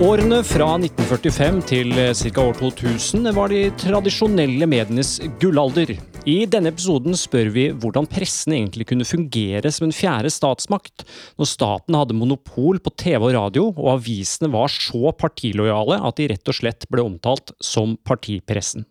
Årene 0.00 0.38
fra 0.48 0.78
1945 0.78 1.58
til 1.68 1.90
ca. 1.92 2.40
år 2.40 2.54
2000 2.56 3.26
var 3.36 3.50
de 3.52 3.66
tradisjonelle 3.76 4.64
medienes 4.64 5.18
gullalder. 5.42 5.90
I 6.24 6.36
denne 6.48 6.70
episoden 6.72 7.12
spør 7.20 7.50
vi 7.52 7.66
hvordan 7.82 8.08
pressen 8.08 8.54
egentlig 8.56 8.86
kunne 8.88 9.04
fungere 9.04 9.68
som 9.68 9.90
en 9.90 9.92
fjerde 9.92 10.30
statsmakt, 10.32 11.04
når 11.36 11.50
staten 11.50 11.98
hadde 11.98 12.16
monopol 12.16 12.80
på 12.80 12.94
TV 12.96 13.26
og 13.28 13.34
radio, 13.36 13.66
og 13.74 13.98
avisene 13.98 14.48
var 14.54 14.72
så 14.72 15.12
partilojale 15.12 16.00
at 16.00 16.16
de 16.16 16.30
rett 16.32 16.48
og 16.48 16.56
slett 16.56 16.88
ble 16.88 17.04
omtalt 17.04 17.52
som 17.60 17.98
partipressen. 18.00 18.88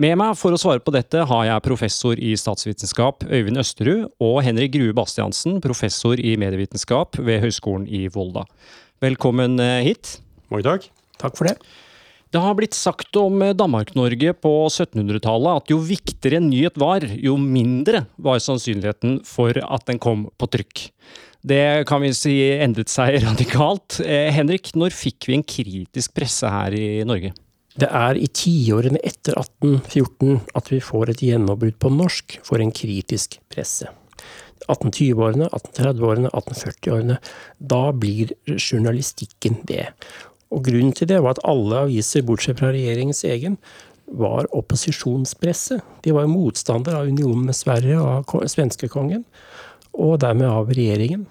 Med 0.00 0.16
meg 0.18 0.32
for 0.40 0.50
å 0.50 0.58
svare 0.58 0.80
på 0.82 0.90
dette 0.90 1.20
har 1.28 1.44
jeg 1.46 1.64
professor 1.68 2.18
i 2.18 2.32
statsvitenskap 2.40 3.28
Øyvind 3.28 3.60
Østerud 3.60 4.08
og 4.24 4.40
Henrik 4.42 4.72
Grue 4.74 4.96
Bastiansen, 4.96 5.60
professor 5.62 6.16
i 6.16 6.32
medievitenskap 6.40 7.20
ved 7.20 7.44
Høgskolen 7.44 7.84
i 7.86 8.08
Volda. 8.08 8.48
Velkommen 9.04 9.58
eh, 9.60 9.82
hit. 9.84 10.18
Mange 10.52 10.64
takk. 10.64 10.86
Takk 11.20 11.36
for 11.36 11.50
det. 11.50 11.58
Det 12.32 12.40
har 12.42 12.54
blitt 12.56 12.76
sagt 12.76 13.16
om 13.20 13.42
eh, 13.44 13.52
Danmark-Norge 13.56 14.32
på 14.40 14.52
1700-tallet 14.70 15.60
at 15.60 15.72
jo 15.72 15.76
viktigere 15.84 16.40
en 16.40 16.48
nyhet 16.48 16.78
var, 16.80 17.04
jo 17.04 17.36
mindre 17.38 18.06
var 18.16 18.40
sannsynligheten 18.40 19.18
for 19.28 19.58
at 19.60 19.84
den 19.90 20.00
kom 20.02 20.28
på 20.40 20.48
trykk. 20.56 20.86
Det 21.44 21.84
kan 21.90 22.00
vi 22.00 22.14
si 22.16 22.34
endret 22.54 22.92
seg 22.92 23.18
radikalt. 23.26 24.00
Eh, 24.00 24.30
Henrik, 24.32 24.72
når 24.78 24.96
fikk 24.96 25.28
vi 25.28 25.36
en 25.36 25.44
kritisk 25.44 26.14
presse 26.16 26.48
her 26.48 26.76
i 26.78 27.02
Norge? 27.04 27.34
Det 27.74 27.90
er 27.90 28.16
i 28.16 28.30
tiårene 28.30 29.02
etter 29.02 29.36
1814 29.36 30.40
at 30.54 30.70
vi 30.70 30.80
får 30.80 31.12
et 31.12 31.26
gjennombrudd 31.28 31.76
på 31.82 31.92
norsk 31.92 32.38
for 32.46 32.62
en 32.62 32.72
kritisk 32.72 33.36
presse. 33.52 33.90
1820-årene, 34.68 35.48
1830-årene, 35.50 36.30
1840-årene. 36.30 37.18
Da 37.58 37.82
blir 37.92 38.32
journalistikken 38.56 39.60
det. 39.68 39.88
Og 40.54 40.64
grunnen 40.68 40.94
til 40.94 41.10
det 41.10 41.20
var 41.24 41.36
at 41.36 41.44
alle 41.48 41.84
aviser, 41.88 42.24
bortsett 42.26 42.60
fra 42.60 42.72
regjeringens 42.74 43.24
egen, 43.28 43.58
var 44.06 44.48
opposisjonspresse. 44.54 45.80
De 46.04 46.12
var 46.14 46.28
motstander 46.30 46.98
av 46.98 47.08
unionen 47.08 47.48
med 47.48 47.56
Sverige 47.56 47.98
og 48.00 48.34
av 48.36 48.50
svenskekongen, 48.52 49.24
og 49.94 50.20
dermed 50.22 50.50
av 50.50 50.70
regjeringen. 50.74 51.26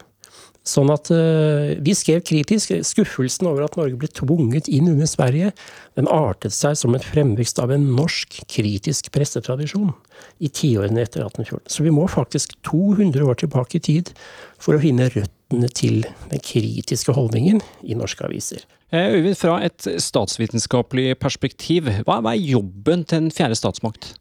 Sånn 0.64 0.92
at 0.94 1.10
uh, 1.12 1.76
Vi 1.84 1.96
skrev 1.98 2.22
kritisk. 2.24 2.72
Skuffelsen 2.88 3.50
over 3.50 3.66
at 3.66 3.76
Norge 3.80 4.00
ble 4.00 4.08
tvunget 4.08 4.70
inn 4.72 4.88
under 4.94 5.10
Sverige, 5.10 5.52
den 6.00 6.08
artet 6.08 6.56
seg 6.56 6.78
som 6.80 6.96
en 6.96 7.04
fremvekst 7.04 7.60
av 7.60 7.74
en 7.76 7.90
norsk 7.98 8.40
kritisk 8.52 9.12
pressetradisjon 9.14 9.92
i 10.40 10.48
tiårene 10.48 11.04
etter 11.04 11.26
1814. 11.26 11.68
Så 11.68 11.84
vi 11.84 11.94
må 11.94 12.08
faktisk 12.12 12.56
200 12.70 13.28
år 13.28 13.42
tilbake 13.44 13.80
i 13.80 13.84
tid 13.84 14.14
for 14.62 14.78
å 14.78 14.84
finne 14.84 15.12
røttene 15.12 15.70
til 15.76 16.06
den 16.32 16.44
kritiske 16.44 17.16
holdningen 17.16 17.60
i 17.84 18.00
norske 18.00 18.24
aviser. 18.26 18.64
Eh, 18.94 19.18
Øyvind, 19.18 19.36
fra 19.40 19.60
et 19.66 19.84
statsvitenskapelig 19.84 21.18
perspektiv, 21.20 21.92
hva 22.08 22.22
er 22.32 22.40
jobben 22.40 23.04
til 23.04 23.26
en 23.26 23.34
fjerde 23.36 23.60
statsmakt? 23.60 24.14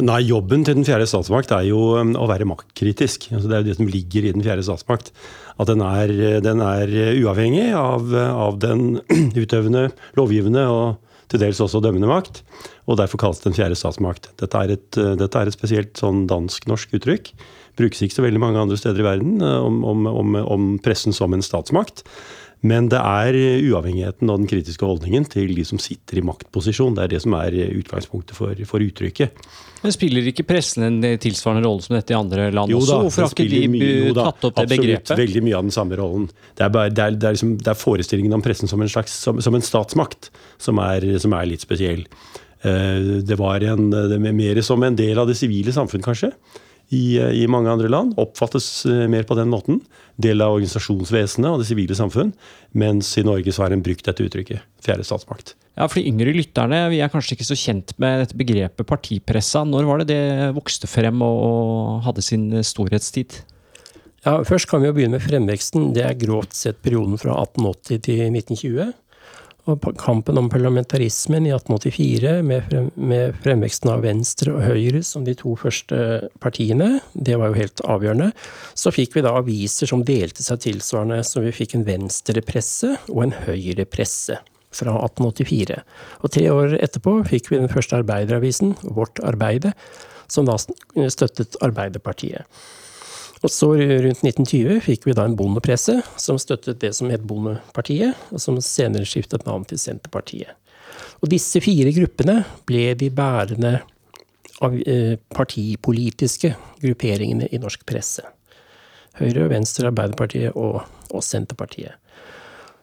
Nei, 0.00 0.20
Jobben 0.24 0.62
til 0.64 0.78
den 0.78 0.86
fjerde 0.86 1.06
statsmakt 1.08 1.52
er 1.52 1.66
jo 1.68 1.80
um, 2.00 2.14
å 2.16 2.28
være 2.30 2.46
maktkritisk. 2.48 3.28
Altså, 3.34 3.50
det 3.50 3.56
er 3.56 3.62
jo 3.62 3.68
det 3.68 3.76
som 3.78 3.90
ligger 3.90 4.26
i 4.26 4.32
den 4.34 4.44
fjerde 4.44 4.64
statsmakt. 4.64 5.12
At 5.60 5.68
den 5.68 5.82
er, 5.84 6.12
den 6.44 6.62
er 6.64 6.92
uavhengig 7.20 7.68
av, 7.76 8.08
av, 8.16 8.58
den 8.62 9.00
utøvende, 9.42 9.88
lovgivende 10.18 10.64
og 10.72 11.30
til 11.30 11.42
dels 11.42 11.60
også 11.62 11.82
dømmende 11.84 12.10
makt. 12.10 12.42
Og 12.90 12.98
derfor 12.98 13.20
kalles 13.22 13.42
den 13.44 13.54
fjerde 13.54 13.78
statsmakt. 13.78 14.32
Dette 14.40 14.64
er 14.64 14.74
et, 14.74 15.00
dette 15.20 15.40
er 15.40 15.50
et 15.50 15.56
spesielt 15.56 16.00
sånn 16.00 16.24
dansk-norsk 16.30 16.96
uttrykk. 16.98 17.32
Brukes 17.78 18.02
ikke 18.02 18.18
så 18.18 18.24
veldig 18.24 18.42
mange 18.42 18.62
andre 18.62 18.78
steder 18.80 19.02
i 19.02 19.06
verden 19.06 19.38
uh, 19.44 19.58
om, 19.62 19.82
om, 19.86 20.08
om, 20.10 20.38
om 20.56 20.70
pressen 20.82 21.14
som 21.16 21.36
en 21.36 21.44
statsmakt. 21.44 22.06
Men 22.60 22.90
det 22.92 22.98
er 23.00 23.36
uavhengigheten 23.70 24.28
og 24.28 24.42
den 24.42 24.48
kritiske 24.50 24.84
holdningen 24.84 25.24
til 25.32 25.54
de 25.56 25.64
som 25.64 25.80
sitter 25.80 26.20
i 26.20 26.24
maktposisjon. 26.28 26.96
Det 26.98 27.06
er 27.06 27.12
det 27.14 27.20
som 27.24 27.36
er 27.38 27.56
utgangspunktet 27.78 28.36
for, 28.36 28.58
for 28.68 28.84
uttrykket. 28.84 29.46
Men 29.80 29.94
Spiller 29.94 30.28
ikke 30.28 30.44
pressen 30.44 30.84
en 30.84 30.98
tilsvarende 31.22 31.64
rolle 31.64 31.86
som 31.86 31.96
dette 31.96 32.12
i 32.12 32.18
andre 32.18 32.50
land 32.52 32.72
jo 32.72 32.82
også? 32.82 32.92
Da, 32.92 33.06
Hvorfor 33.06 33.24
har 33.24 33.32
ikke 33.32 33.48
de 33.48 33.62
mye, 33.72 34.12
tatt 34.12 34.44
opp 34.44 34.58
det 34.58 34.66
absolutt, 34.66 34.74
begrepet? 34.74 35.14
Veldig 35.22 35.44
mye 35.46 35.56
av 35.56 35.64
den 35.64 35.76
samme 35.78 36.00
rollen. 36.02 36.28
Det 36.52 36.66
er, 36.66 36.74
bare, 36.76 36.92
det 36.92 37.06
er, 37.06 37.16
det 37.16 37.30
er, 37.30 37.38
liksom, 37.38 37.56
det 37.62 37.72
er 37.72 37.80
forestillingen 37.80 38.36
om 38.36 38.44
pressen 38.44 38.68
som 38.68 38.84
en, 38.84 38.92
slags, 38.92 39.16
som, 39.24 39.40
som 39.40 39.56
en 39.56 39.64
statsmakt 39.64 40.28
som 40.60 40.82
er, 40.84 41.08
som 41.24 41.36
er, 41.38 41.48
litt 41.48 41.64
spesiell. 41.64 42.04
Eh, 42.60 43.22
det 43.24 43.40
var 43.40 43.64
en, 43.72 43.88
det 43.88 44.20
mer 44.20 44.60
som 44.66 44.84
en 44.84 45.00
del 45.00 45.16
av 45.22 45.32
det 45.32 45.40
sivile 45.40 45.72
samfunn, 45.72 46.04
kanskje 46.04 46.34
i, 46.90 47.18
i, 47.18 47.46
mange 47.50 47.70
andre 47.70 47.90
land. 47.90 48.16
Oppfattes 48.18 48.84
eh, 48.88 49.06
mer 49.10 49.26
på 49.26 49.36
den 49.38 49.50
måten. 49.52 49.78
Del 50.20 50.42
av 50.42 50.56
organisasjonsvesenet 50.56 51.48
og 51.48 51.62
det 51.62 51.68
sivile 51.68 51.96
samfunn. 51.96 52.32
Mens 52.76 53.12
i 53.20 53.24
Norge 53.26 53.54
så 53.54 53.64
har 53.64 53.74
en 53.74 53.84
brukt 53.84 54.06
dette 54.06 54.26
uttrykket. 54.26 54.64
Fjerde 54.84 55.06
statsmakt. 55.06 55.54
Ja, 55.78 55.86
for 55.86 56.00
De 56.00 56.08
yngre 56.10 56.34
lytterne 56.34 56.82
vi 56.92 56.98
er 57.00 57.12
kanskje 57.12 57.36
ikke 57.36 57.46
så 57.46 57.58
kjent 57.58 57.94
med 58.02 58.24
dette 58.24 58.38
begrepet 58.38 58.88
partipressa. 58.88 59.62
Når 59.64 59.86
var 59.88 60.02
det 60.02 60.10
det 60.10 60.50
vokste 60.56 60.90
frem 60.90 61.22
og 61.24 62.02
hadde 62.08 62.26
sin 62.26 62.50
storhetstid? 62.66 63.38
Ja, 64.26 64.40
Først 64.44 64.68
kan 64.68 64.82
vi 64.82 64.90
jo 64.90 64.96
begynne 64.96 65.16
med 65.16 65.24
fremveksten. 65.24 65.92
Det 65.96 66.02
er 66.04 66.18
grovt 66.18 66.58
sett 66.58 66.82
perioden 66.84 67.16
fra 67.22 67.38
1880 67.38 68.02
til 68.04 68.26
1920 68.26 68.90
og 69.70 69.86
kampen 70.00 70.38
om 70.40 70.50
parlamentarismen 70.52 71.46
i 71.48 71.52
1884, 71.54 72.34
med, 72.46 72.64
frem, 72.68 72.90
med, 72.96 73.36
fremveksten 73.44 73.92
av 73.92 74.04
Venstre 74.04 74.54
og 74.56 74.64
Høyre 74.66 75.02
som 75.06 75.24
de 75.26 75.34
to 75.38 75.54
første 75.58 76.28
partiene, 76.42 77.00
det 77.14 77.38
var 77.40 77.52
jo 77.52 77.60
helt 77.60 77.82
avgjørende. 77.84 78.30
Så 78.78 78.92
fikk 78.94 79.16
vi 79.16 79.24
da 79.26 79.34
aviser 79.38 79.90
som 79.90 80.04
delte 80.06 80.44
seg 80.44 80.62
tilsvarende, 80.66 81.22
så 81.26 81.44
vi 81.44 81.54
fikk 81.54 81.76
en 81.78 81.86
venstrepresse 81.88 82.96
og 83.08 83.24
en 83.26 83.36
høyrepresse 83.46 84.40
fra 84.74 84.94
1884. 85.06 85.80
Og 86.22 86.34
tre 86.34 86.46
år 86.54 86.76
etterpå 86.78 87.16
fikk 87.30 87.50
vi 87.50 87.62
den 87.62 87.72
første 87.72 87.98
arbeideravisen, 88.00 88.76
Vårt 88.82 89.22
Arbeide, 89.26 89.74
som 90.30 90.46
da 90.46 90.58
støttet 90.60 91.58
Arbeiderpartiet. 91.64 92.46
Og 93.40 93.48
så 93.48 93.70
rundt 93.72 94.20
1920 94.20 94.82
fikk 94.84 95.06
vi 95.08 95.14
da 95.16 95.24
en 95.24 95.36
bondepresse 95.36 96.00
som 96.20 96.38
støttet 96.40 96.82
det 96.82 96.92
som 96.96 97.08
het 97.12 97.24
Bondepartiet, 97.24 98.18
og 98.28 98.42
som 98.42 98.58
senere 98.60 99.08
skiftet 99.08 99.46
navn 99.46 99.64
til 99.68 99.80
Senterpartiet. 99.80 100.52
Og 101.20 101.32
disse 101.32 101.60
fire 101.64 101.92
gruppene 101.96 102.42
ble 102.68 102.90
de 103.00 103.08
bærende 103.12 103.78
av 104.60 104.76
partipolitiske 105.32 106.52
grupperingene 106.82 107.48
i 107.48 107.60
norsk 107.60 107.86
presse. 107.88 108.26
Høyre, 109.16 109.48
Venstre, 109.52 109.88
Arbeiderpartiet 109.88 110.56
og, 110.56 110.82
og 111.08 111.24
Senterpartiet. 111.24 111.96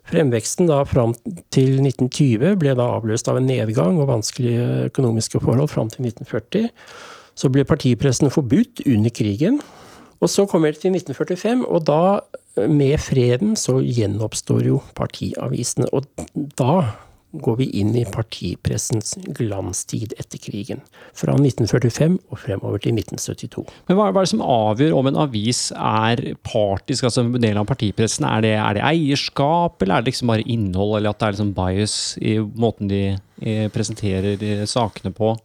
Fremveksten 0.07 0.69
da 0.69 0.81
fram 0.87 1.13
til 1.53 1.81
1920 1.83 2.55
ble 2.61 2.73
da 2.79 2.85
avløst 2.95 3.27
av 3.27 3.37
en 3.41 3.49
nedgang 3.49 3.99
og 3.99 4.09
vanskelige 4.09 4.87
økonomiske 4.87 5.41
forhold 5.43 5.69
fram 5.69 5.91
til 5.91 6.07
1940. 6.07 6.69
Så 7.37 7.51
ble 7.53 7.67
partipressen 7.67 8.31
forbudt 8.33 8.85
under 8.87 9.13
krigen, 9.13 9.59
og 10.19 10.31
så 10.31 10.47
kommer 10.49 10.73
det 10.73 10.81
til 10.81 10.95
1945, 10.95 11.65
og 11.67 11.83
da, 11.87 12.19
med 12.67 12.97
freden, 13.01 13.55
så 13.59 13.79
gjenoppstår 13.83 14.65
jo 14.65 14.79
partiavisene. 14.97 15.89
Og 15.93 16.07
da 16.57 16.87
går 17.43 17.57
vi 17.59 17.67
inn 17.81 17.91
i 17.97 18.05
partipressens 18.07 19.13
glanstid 19.35 20.15
etter 20.17 20.39
krigen. 20.41 20.81
Fra 21.17 21.35
1945 21.35 22.17
og 22.31 22.39
fremover 22.41 22.81
til 22.81 22.95
1972. 22.97 23.65
Men 23.89 23.99
Hva 23.99 24.07
er 24.07 24.15
det 24.17 24.31
som 24.31 24.43
avgjør 24.45 24.95
om 24.97 25.11
en 25.11 25.19
avis 25.27 25.61
er 25.75 26.23
partisk, 26.47 27.07
altså 27.07 27.25
en 27.25 27.35
del 27.43 27.59
av 27.59 27.67
partipressen? 27.69 28.25
Er 28.29 28.45
det, 28.45 28.55
er 28.57 28.77
det, 28.79 28.85
eierskap, 28.87 29.81
eller 29.81 29.97
er 29.97 30.05
det 30.05 30.13
liksom 30.13 30.31
bare 30.33 30.47
innhold, 30.47 30.97
eller 30.97 31.13
at 31.13 31.19
det 31.19 31.27
er 31.27 31.37
liksom 31.37 31.53
bias 31.57 31.97
i 32.21 32.37
måten 32.39 32.91
de 32.91 33.03
eh, 33.13 33.67
presenterer 33.73 34.65
sakene 34.69 35.13
på? 35.15 35.35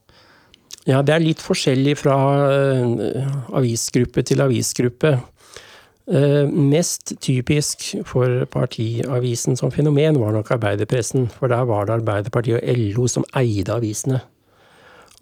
Ja, 0.89 0.99
det 1.07 1.15
er 1.15 1.23
litt 1.23 1.43
forskjellig 1.43 1.95
fra 2.01 2.17
uh, 2.51 3.35
avisgruppe 3.55 4.25
til 4.27 4.43
avisgruppe. 4.43 5.15
Uh, 6.11 6.51
mest 6.51 7.15
typisk 7.23 7.93
for 8.09 8.43
partiavisen 8.51 9.59
som 9.59 9.71
fenomen 9.71 10.19
var 10.19 10.35
nok 10.35 10.51
arbeiderpressen, 10.57 11.29
for 11.31 11.53
der 11.53 11.69
var 11.71 11.87
det 11.87 12.01
Arbeiderpartiet 12.01 12.59
og 12.59 12.83
LO 12.83 13.07
som 13.11 13.27
eide 13.39 13.77
avisene. 13.77 14.25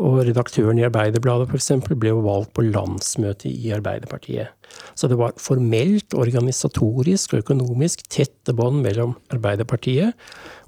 Og 0.01 0.23
redaktøren 0.25 0.81
i 0.81 0.87
Arbeiderbladet 0.87 1.51
f.eks. 1.51 1.75
ble 1.93 2.15
jo 2.15 2.23
valgt 2.25 2.55
på 2.57 2.65
landsmøtet 2.65 3.51
i 3.53 3.75
Arbeiderpartiet. 3.77 4.49
Så 4.97 5.11
det 5.13 5.19
var 5.21 5.37
formelt, 5.37 6.17
organisatorisk 6.17 7.35
og 7.35 7.45
økonomisk 7.45 8.07
tette 8.09 8.57
bånd 8.57 8.81
mellom 8.87 9.19
Arbeiderpartiet 9.29 10.17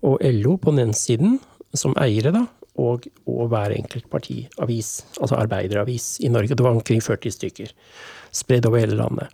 og 0.04 0.20
LO 0.20 0.58
på 0.60 0.74
den 0.74 0.90
ene 0.90 0.98
siden, 0.98 1.38
som 1.72 1.96
eiere, 1.96 2.34
da, 2.34 2.44
og, 2.80 3.06
og 3.28 3.50
hver 3.52 3.74
enkelt 3.76 4.08
partiavis, 4.10 5.02
altså 5.20 5.36
arbeideravis 5.36 6.16
i 6.24 6.30
Norge. 6.32 6.56
Det 6.56 6.64
var 6.64 6.76
omkring 6.76 7.02
40 7.04 7.34
stykker, 7.36 7.72
spredd 8.32 8.66
over 8.68 8.80
hele 8.80 8.96
landet. 8.96 9.28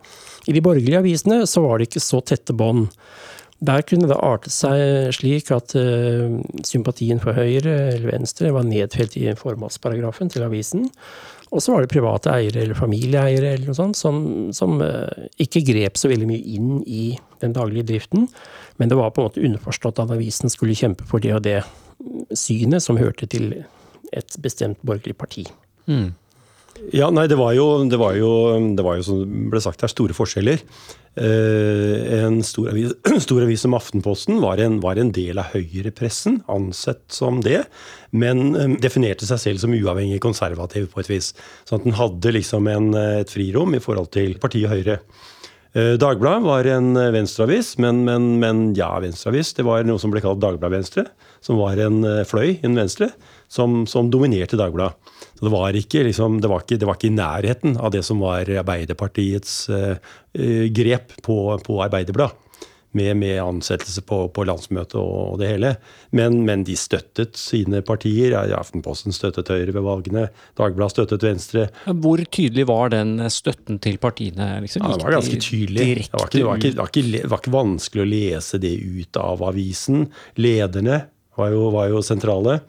I 0.49 0.55
de 0.57 0.63
borgerlige 0.65 0.99
avisene 0.99 1.45
så 1.47 1.63
var 1.63 1.79
det 1.79 1.89
ikke 1.89 2.03
så 2.03 2.23
tette 2.25 2.57
bånd. 2.57 2.89
Der 3.59 3.83
kunne 3.83 4.07
det 4.07 4.19
arte 4.23 4.51
seg 4.55 5.11
slik 5.17 5.51
at 5.55 5.75
uh, 5.75 6.39
sympatien 6.67 7.19
for 7.23 7.35
Høyre 7.35 7.75
eller 7.95 8.13
Venstre 8.13 8.53
var 8.55 8.67
nedfelt 8.67 9.17
i 9.19 9.27
formålsparagrafen 9.39 10.31
til 10.31 10.47
avisen. 10.47 10.87
Og 11.49 11.63
så 11.65 11.73
var 11.73 11.85
det 11.85 11.93
private 11.93 12.33
eiere 12.35 12.63
eller 12.65 12.77
familieeiere 12.77 13.55
eller 13.55 13.71
noe 13.71 13.79
sånt, 13.79 13.97
som, 13.97 14.21
som 14.57 14.79
eh, 14.85 15.29
ikke 15.41 15.65
grep 15.71 15.97
så 16.01 16.11
veldig 16.11 16.29
mye 16.29 16.57
inn 16.57 16.79
i 16.85 17.05
den 17.43 17.55
daglige 17.57 17.89
driften. 17.89 18.29
Men 18.79 18.91
det 18.91 18.99
var 18.99 19.15
på 19.15 19.23
en 19.23 19.31
måte 19.31 19.45
underforstått 19.45 20.03
at 20.03 20.13
avisen 20.15 20.53
skulle 20.53 20.77
kjempe 20.77 21.07
for 21.09 21.25
det 21.25 21.35
og 21.39 21.45
det 21.47 21.63
synet 22.37 22.85
som 22.85 23.01
hørte 23.01 23.27
til 23.31 23.51
et 24.15 24.37
bestemt 24.43 24.81
borgerlig 24.87 25.17
parti. 25.19 25.47
Mm. 25.89 26.13
Ja, 26.95 27.11
nei, 27.13 27.27
det 27.29 27.37
var 27.39 27.53
jo, 27.57 27.67
det 27.91 27.99
var 28.01 28.15
jo, 28.17 28.31
det 28.77 28.85
var 28.87 28.99
jo 28.99 29.05
som 29.05 29.21
det 29.25 29.51
ble 29.53 29.61
sagt 29.63 29.83
her, 29.85 29.91
store 29.93 30.15
forskjeller. 30.17 30.63
Eh, 31.19 32.19
en 32.23 32.39
stor 32.47 32.71
avis, 32.71 32.93
stor 33.27 33.43
avis, 33.43 33.65
som 33.65 33.75
Aftenposten 33.75 34.39
var 34.43 34.61
en, 34.63 34.79
var 34.85 35.01
en 35.01 35.11
del 35.15 35.41
av 35.41 35.51
høyrepressen, 35.55 36.43
ansett 36.53 37.03
som 37.13 37.41
det, 37.45 37.65
men 38.15 38.53
eh, 38.55 38.77
definerte 38.83 39.27
seg 39.27 39.43
selv 39.43 39.65
som 39.65 39.75
uavhengig 39.75 40.21
konservativ 40.23 40.91
på 40.93 41.03
et 41.03 41.11
vis. 41.11 41.33
Sånn 41.67 41.81
at 41.81 41.89
den 41.89 41.99
hadde 41.99 42.35
liksom 42.39 42.71
en, 42.71 42.93
et 42.95 43.35
frirom 43.35 43.75
i 43.75 43.83
forhold 43.83 44.13
til 44.15 44.39
partiet 44.39 44.71
Høyre. 44.71 45.01
Eh, 45.75 45.97
Dagbladet 46.01 46.47
var 46.47 46.71
en 46.71 46.93
venstreavis, 47.17 47.75
men, 47.83 48.05
men, 48.07 48.37
men 48.43 48.69
ja, 48.79 48.93
venstreavis. 49.03 49.57
Det 49.59 49.67
var 49.67 49.83
noe 49.89 49.99
som 49.99 50.15
ble 50.15 50.23
kalt 50.23 50.45
Dagbladet 50.45 50.79
Venstre, 50.79 51.09
som 51.43 51.59
var 51.59 51.81
en 51.83 52.05
fløy 52.29 52.61
innen 52.61 52.85
Venstre, 52.85 53.11
som, 53.51 53.83
som 53.91 54.13
dominerte 54.13 54.61
Dagbladet. 54.61 55.18
Det 55.41 55.53
var, 55.53 55.77
ikke, 55.77 56.03
liksom, 56.09 56.41
det, 56.43 56.51
var 56.51 56.65
ikke, 56.65 56.81
det 56.81 56.89
var 56.89 56.99
ikke, 56.99 57.13
i 57.13 57.17
nærheten 57.19 57.79
av 57.79 57.95
det 57.95 58.03
som 58.07 58.21
var 58.25 58.49
Arbeiderpartiets 58.49 59.55
eh, 59.71 60.13
grep 60.75 61.19
på, 61.23 61.39
på 61.65 61.81
Arbeiderbladet. 61.87 62.45
Med, 62.97 63.19
med, 63.21 63.37
ansettelse 63.37 64.01
på, 64.09 64.17
på 64.33 64.47
landsmøtet 64.49 64.97
og 64.97 65.37
det 65.39 65.51
hele. 65.51 65.75
Men, 66.17 66.39
men, 66.49 66.63
de 66.65 66.73
støttet 66.75 67.37
sine 67.37 67.83
partier. 67.85 68.33
Aftenposten 68.57 69.13
støttet 69.13 69.53
Høyre 69.53 69.75
ved 69.77 69.85
valgene. 69.85 70.23
Dagbladet 70.59 70.95
støttet 70.97 71.27
Venstre. 71.29 71.67
Hvor 71.85 72.23
tydelig 72.25 72.65
var 72.71 72.95
den 72.97 73.21
støtten 73.31 73.77
til 73.85 74.01
partiene? 74.01 74.49
Liksom, 74.65 74.89
ja, 74.89 74.97
det 74.97 75.05
var 75.05 75.19
ganske 75.19 75.37
tydelig. 75.45 75.85
Det 75.85 76.17
var 76.17 76.25
ikke, 76.25 76.39
det, 76.39 76.47
var 76.49 76.57
ikke, 76.57 76.73
det, 76.73 76.81
var 76.81 76.91
ikke, 76.91 77.05
det 77.13 77.31
var 77.35 77.45
ikke 77.45 77.57
vanskelig 77.59 78.07
å 78.07 78.11
lese 78.15 78.63
det 78.65 78.73
ut 78.81 79.21
av 79.21 79.45
avisen. 79.53 80.09
Lederne 80.41 81.03
var 81.39 81.53
jo, 81.55 81.69
var 81.77 81.93
jo 81.93 82.03
sentrale. 82.03 82.63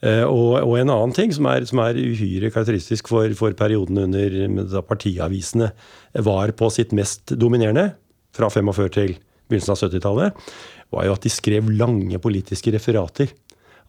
Eh, 0.00 0.24
og, 0.24 0.62
og, 0.62 0.74
en 0.80 0.92
annen 0.92 1.12
ting 1.16 1.32
som 1.36 1.48
er, 1.50 1.66
som 1.68 1.82
er 1.84 1.98
uhyre 2.00 2.48
karakteristisk 2.52 3.10
for, 3.12 3.28
for 3.36 3.56
perioden 3.56 4.00
under 4.06 4.80
partiavisene 4.88 5.70
var 6.24 6.54
på 6.56 6.70
sitt 6.72 6.94
mest 6.96 7.34
dominerende, 7.36 7.90
fra 8.36 8.48
45 8.52 8.90
til 8.94 9.16
begynnelsen 9.50 9.74
av 9.74 9.80
70-tallet, 9.82 10.50
var 10.94 11.06
jo 11.06 11.14
at 11.16 11.24
de 11.26 11.32
skrev 11.32 11.68
lange 11.74 12.18
politiske 12.22 12.72
referater. 12.74 13.32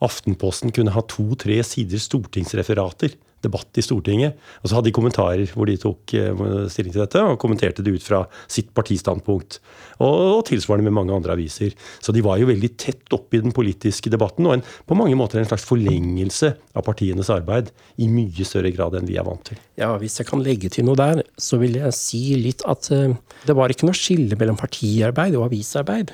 Aftenposten 0.02 0.74
kunne 0.76 0.94
ha 0.96 1.04
to-tre 1.06 1.60
sider 1.68 2.02
stortingsreferater 2.02 3.18
debatt 3.42 3.78
i 3.80 3.84
Stortinget. 3.84 4.38
Og 4.62 4.70
så 4.70 4.78
hadde 4.78 4.90
de 4.90 4.96
kommentarer 4.96 5.54
hvor 5.56 5.70
de 5.70 5.78
tok 5.82 6.14
eh, 6.18 6.42
stilling 6.72 6.94
til 6.94 7.04
dette 7.04 7.24
og 7.26 7.40
kommenterte 7.42 7.84
det 7.86 7.96
ut 7.96 8.06
fra 8.06 8.24
sitt 8.52 8.72
partistandpunkt. 8.78 9.60
Og, 10.02 10.14
og 10.38 10.44
tilsvarende 10.50 10.88
med 10.88 10.98
mange 10.98 11.16
andre 11.16 11.36
aviser. 11.36 11.76
Så 12.02 12.14
de 12.16 12.24
var 12.26 12.40
jo 12.42 12.50
veldig 12.50 12.72
tett 12.82 13.16
oppe 13.16 13.40
i 13.40 13.44
den 13.44 13.54
politiske 13.56 14.12
debatten, 14.14 14.48
og 14.48 14.58
en, 14.58 14.66
på 14.88 14.98
mange 14.98 15.18
måter 15.18 15.42
en 15.42 15.50
slags 15.50 15.66
forlengelse 15.68 16.54
av 16.78 16.86
partienes 16.88 17.32
arbeid 17.34 17.72
i 18.02 18.10
mye 18.12 18.48
større 18.48 18.74
grad 18.76 18.98
enn 18.98 19.10
vi 19.10 19.20
er 19.20 19.28
vant 19.28 19.44
til. 19.52 19.62
Ja, 19.80 19.94
Hvis 20.02 20.20
jeg 20.22 20.30
kan 20.30 20.44
legge 20.46 20.72
til 20.74 20.88
noe 20.88 21.00
der, 21.00 21.24
så 21.38 21.60
vil 21.62 21.78
jeg 21.82 21.98
si 21.98 22.24
litt 22.40 22.66
at 22.70 22.90
uh, 22.94 23.14
det 23.48 23.58
var 23.58 23.74
ikke 23.74 23.90
noe 23.90 23.98
skille 23.98 24.38
mellom 24.40 24.60
partiarbeid 24.60 25.38
og 25.38 25.50
avisarbeid. 25.50 26.14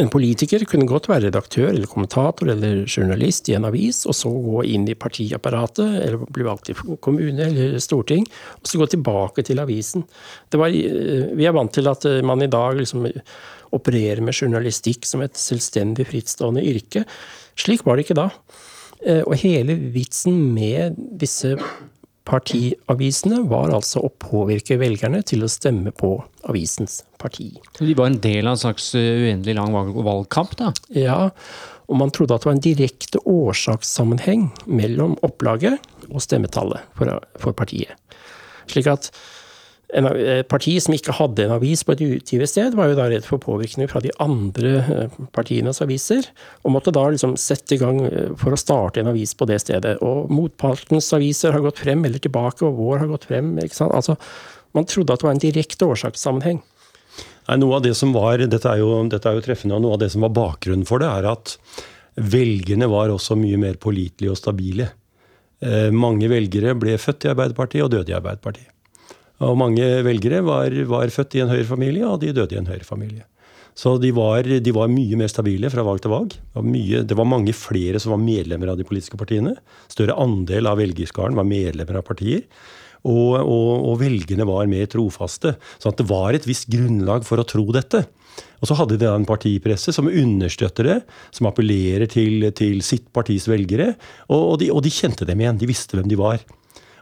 En 0.00 0.08
politiker 0.10 0.64
kunne 0.66 0.88
godt 0.88 1.06
være 1.10 1.28
redaktør 1.28 1.68
eller 1.68 1.88
kommentator 1.90 2.48
eller 2.50 2.82
journalist 2.88 3.50
i 3.50 3.54
en 3.54 3.66
avis, 3.68 4.02
og 4.08 4.16
så 4.16 4.30
gå 4.32 4.64
inn 4.74 4.86
i 4.88 4.96
partiapparatet, 4.98 5.98
eller 6.00 6.24
bli 6.34 6.46
valgt 6.46 6.72
i 6.72 6.76
kommune 7.04 7.46
eller 7.46 7.76
storting, 7.82 8.24
og 8.58 8.70
så 8.70 8.80
gå 8.80 8.88
tilbake 8.90 9.44
til 9.46 9.60
avisen. 9.62 10.06
Var, 10.54 10.74
eh, 10.74 11.28
vi 11.36 11.46
er 11.46 11.54
vant 11.54 11.72
til 11.72 11.90
at 11.90 12.08
eh, 12.08 12.22
man 12.26 12.42
i 12.42 12.50
dag 12.50 12.80
liksom 12.80 13.06
opererer 13.74 14.22
med 14.24 14.34
journalistikk 14.34 15.06
som 15.06 15.22
et 15.22 15.36
selvstendig, 15.38 16.08
frittstående 16.10 16.64
yrke. 16.64 17.04
Slik 17.58 17.84
var 17.86 17.96
det 17.96 18.06
ikke 18.06 18.18
da. 18.18 18.30
Eh, 19.04 19.22
og 19.22 19.36
hele 19.42 19.76
vitsen 19.94 20.38
med 20.54 20.96
disse 21.20 21.58
partiavisene 22.24 23.42
var 23.50 23.72
altså 23.74 24.00
å 24.04 24.12
påvirke 24.22 24.78
velgerne 24.80 25.20
til 25.26 25.44
å 25.44 25.50
stemme 25.50 25.92
på 25.96 26.16
avisens 26.48 27.02
parti. 27.20 27.50
De 27.78 27.96
var 27.96 28.10
en 28.10 28.20
del 28.24 28.48
av 28.48 28.56
en 28.56 28.62
slags 28.64 28.90
eh, 28.98 29.26
uendelig 29.26 29.56
lang 29.58 29.74
valgkamp, 29.92 30.56
da? 30.60 30.72
Ja, 30.96 31.18
og 31.84 32.00
man 32.00 32.12
trodde 32.14 32.36
at 32.36 32.44
det 32.44 32.48
var 32.48 32.56
en 32.56 32.64
direkte 32.64 33.20
årsakssammenheng 33.28 34.48
mellom 34.64 35.18
opplaget 35.26 35.84
og 36.10 36.24
stemmetallet 36.24 36.84
for, 36.96 37.12
for 37.40 37.56
partiet. 37.56 37.92
Slik 38.72 38.88
at 38.88 39.10
et 39.94 40.48
parti 40.50 40.74
som 40.82 40.94
ikke 40.96 41.14
hadde 41.14 41.44
en 41.44 41.54
avis 41.54 41.84
på 41.86 41.94
et 41.94 42.02
utgivested 42.02 42.74
var 42.74 42.90
jo 42.90 42.96
da 42.98 43.06
redd 43.10 43.26
for 43.26 43.38
påvirkning 43.42 43.86
fra 43.90 44.02
de 44.02 44.10
andre 44.22 44.72
eh, 44.82 45.16
partienes 45.36 45.78
aviser, 45.84 46.26
og 46.66 46.74
måtte 46.74 46.94
da 46.94 47.04
liksom 47.12 47.36
sette 47.38 47.76
i 47.76 47.80
gang 47.80 48.00
eh, 48.08 48.32
for 48.40 48.54
å 48.54 48.58
starte 48.58 49.02
en 49.02 49.12
avis 49.12 49.36
på 49.38 49.46
det 49.50 49.60
stedet. 49.62 49.96
Og 50.02 50.32
motpartens 50.34 51.12
aviser 51.14 51.54
har 51.54 51.62
gått 51.62 51.84
frem 51.84 52.02
eller 52.08 52.22
tilbake, 52.22 52.66
og 52.66 52.80
vår 52.80 53.04
har 53.04 53.12
gått 53.12 53.28
frem. 53.30 53.54
ikke 53.62 53.78
sant? 53.78 53.94
Altså, 53.94 54.18
Man 54.74 54.88
trodde 54.90 55.14
at 55.14 55.22
det 55.22 55.28
var 55.28 55.36
en 55.36 55.44
direkte 55.44 55.86
årsakssammenheng. 55.86 56.58
Nei, 57.46 57.56
noe 57.62 57.76
av 57.76 57.84
det 57.84 57.94
som 57.94 58.10
var, 58.16 58.42
dette 58.42 58.66
er, 58.66 58.80
jo, 58.82 58.96
dette 59.06 59.30
er 59.30 59.38
jo 59.38 59.44
treffende, 59.44 59.76
og 59.78 59.84
noe 59.84 59.94
av 59.94 60.02
det 60.02 60.10
som 60.10 60.24
var 60.26 60.34
bakgrunnen 60.34 60.88
for 60.88 60.98
det, 60.98 61.06
er 61.06 61.30
at 61.30 61.54
velgerne 62.18 62.90
var 62.90 63.14
også 63.14 63.38
mye 63.38 63.60
mer 63.60 63.78
pålitelige 63.78 64.34
og 64.34 64.40
stabile. 64.40 64.90
Eh, 65.62 65.90
mange 65.94 66.26
velgere 66.32 66.74
ble 66.74 66.98
født 66.98 67.28
i 67.28 67.30
Arbeiderpartiet 67.30 67.86
og 67.86 67.92
døde 67.94 68.10
i 68.10 68.18
Arbeiderpartiet. 68.18 68.73
Og 69.42 69.56
mange 69.58 69.86
velgere 70.06 70.44
var, 70.46 70.74
var 70.86 71.10
født 71.10 71.38
i 71.38 71.42
en 71.42 71.50
Høyre-familie, 71.50 72.06
og 72.06 72.20
de 72.22 72.34
døde 72.36 72.54
i 72.54 72.60
en 72.60 72.70
Høyre-familie. 72.70 73.26
Så 73.74 73.96
de 73.98 74.12
var, 74.14 74.46
de 74.46 74.74
var, 74.74 74.90
mye 74.90 75.18
mer 75.18 75.30
stabile 75.30 75.70
fra 75.72 75.82
valg 75.82 76.04
til 76.04 76.12
valg. 76.12 76.36
Det 76.36 76.60
var, 76.60 76.66
mye, 76.68 77.02
det 77.02 77.18
var, 77.18 77.26
mange 77.26 77.54
flere 77.58 77.98
som 78.02 78.14
var 78.14 78.22
medlemmer 78.22 78.70
av 78.70 78.78
de 78.78 78.86
politiske 78.86 79.18
partiene. 79.18 79.56
Større 79.90 80.14
andel 80.22 80.70
av 80.70 80.78
velgerskaren 80.78 81.34
var 81.34 81.48
medlemmer 81.48 81.98
av 81.98 82.06
partier. 82.06 82.46
Og, 83.04 83.34
og, 83.42 83.72
og 83.90 83.98
velgerne 84.00 84.46
var 84.48 84.70
mer 84.70 84.86
trofaste. 84.88 85.56
Så 85.82 85.90
det 85.98 86.06
var 86.08 86.38
et 86.38 86.46
visst 86.48 86.70
grunnlag 86.72 87.26
for 87.26 87.42
å 87.42 87.48
tro 87.48 87.66
dette. 87.74 88.06
Og 88.62 88.70
så 88.70 88.78
hadde 88.78 88.96
de 89.02 89.10
en 89.10 89.26
partipresse 89.28 89.92
som 89.92 90.08
understøtter 90.08 90.88
det, 90.88 90.98
som 91.34 91.50
appellerer 91.50 92.06
til, 92.10 92.46
til 92.56 92.78
sitt 92.86 93.10
partis 93.14 93.50
velgere. 93.50 93.92
Og, 94.30 94.54
de, 94.62 94.70
og 94.70 94.86
de 94.86 94.94
kjente 94.94 95.26
dem 95.26 95.42
igjen. 95.42 95.58
De 95.58 95.68
visste 95.68 95.98
hvem 95.98 96.08
de 96.08 96.20
var. 96.22 96.46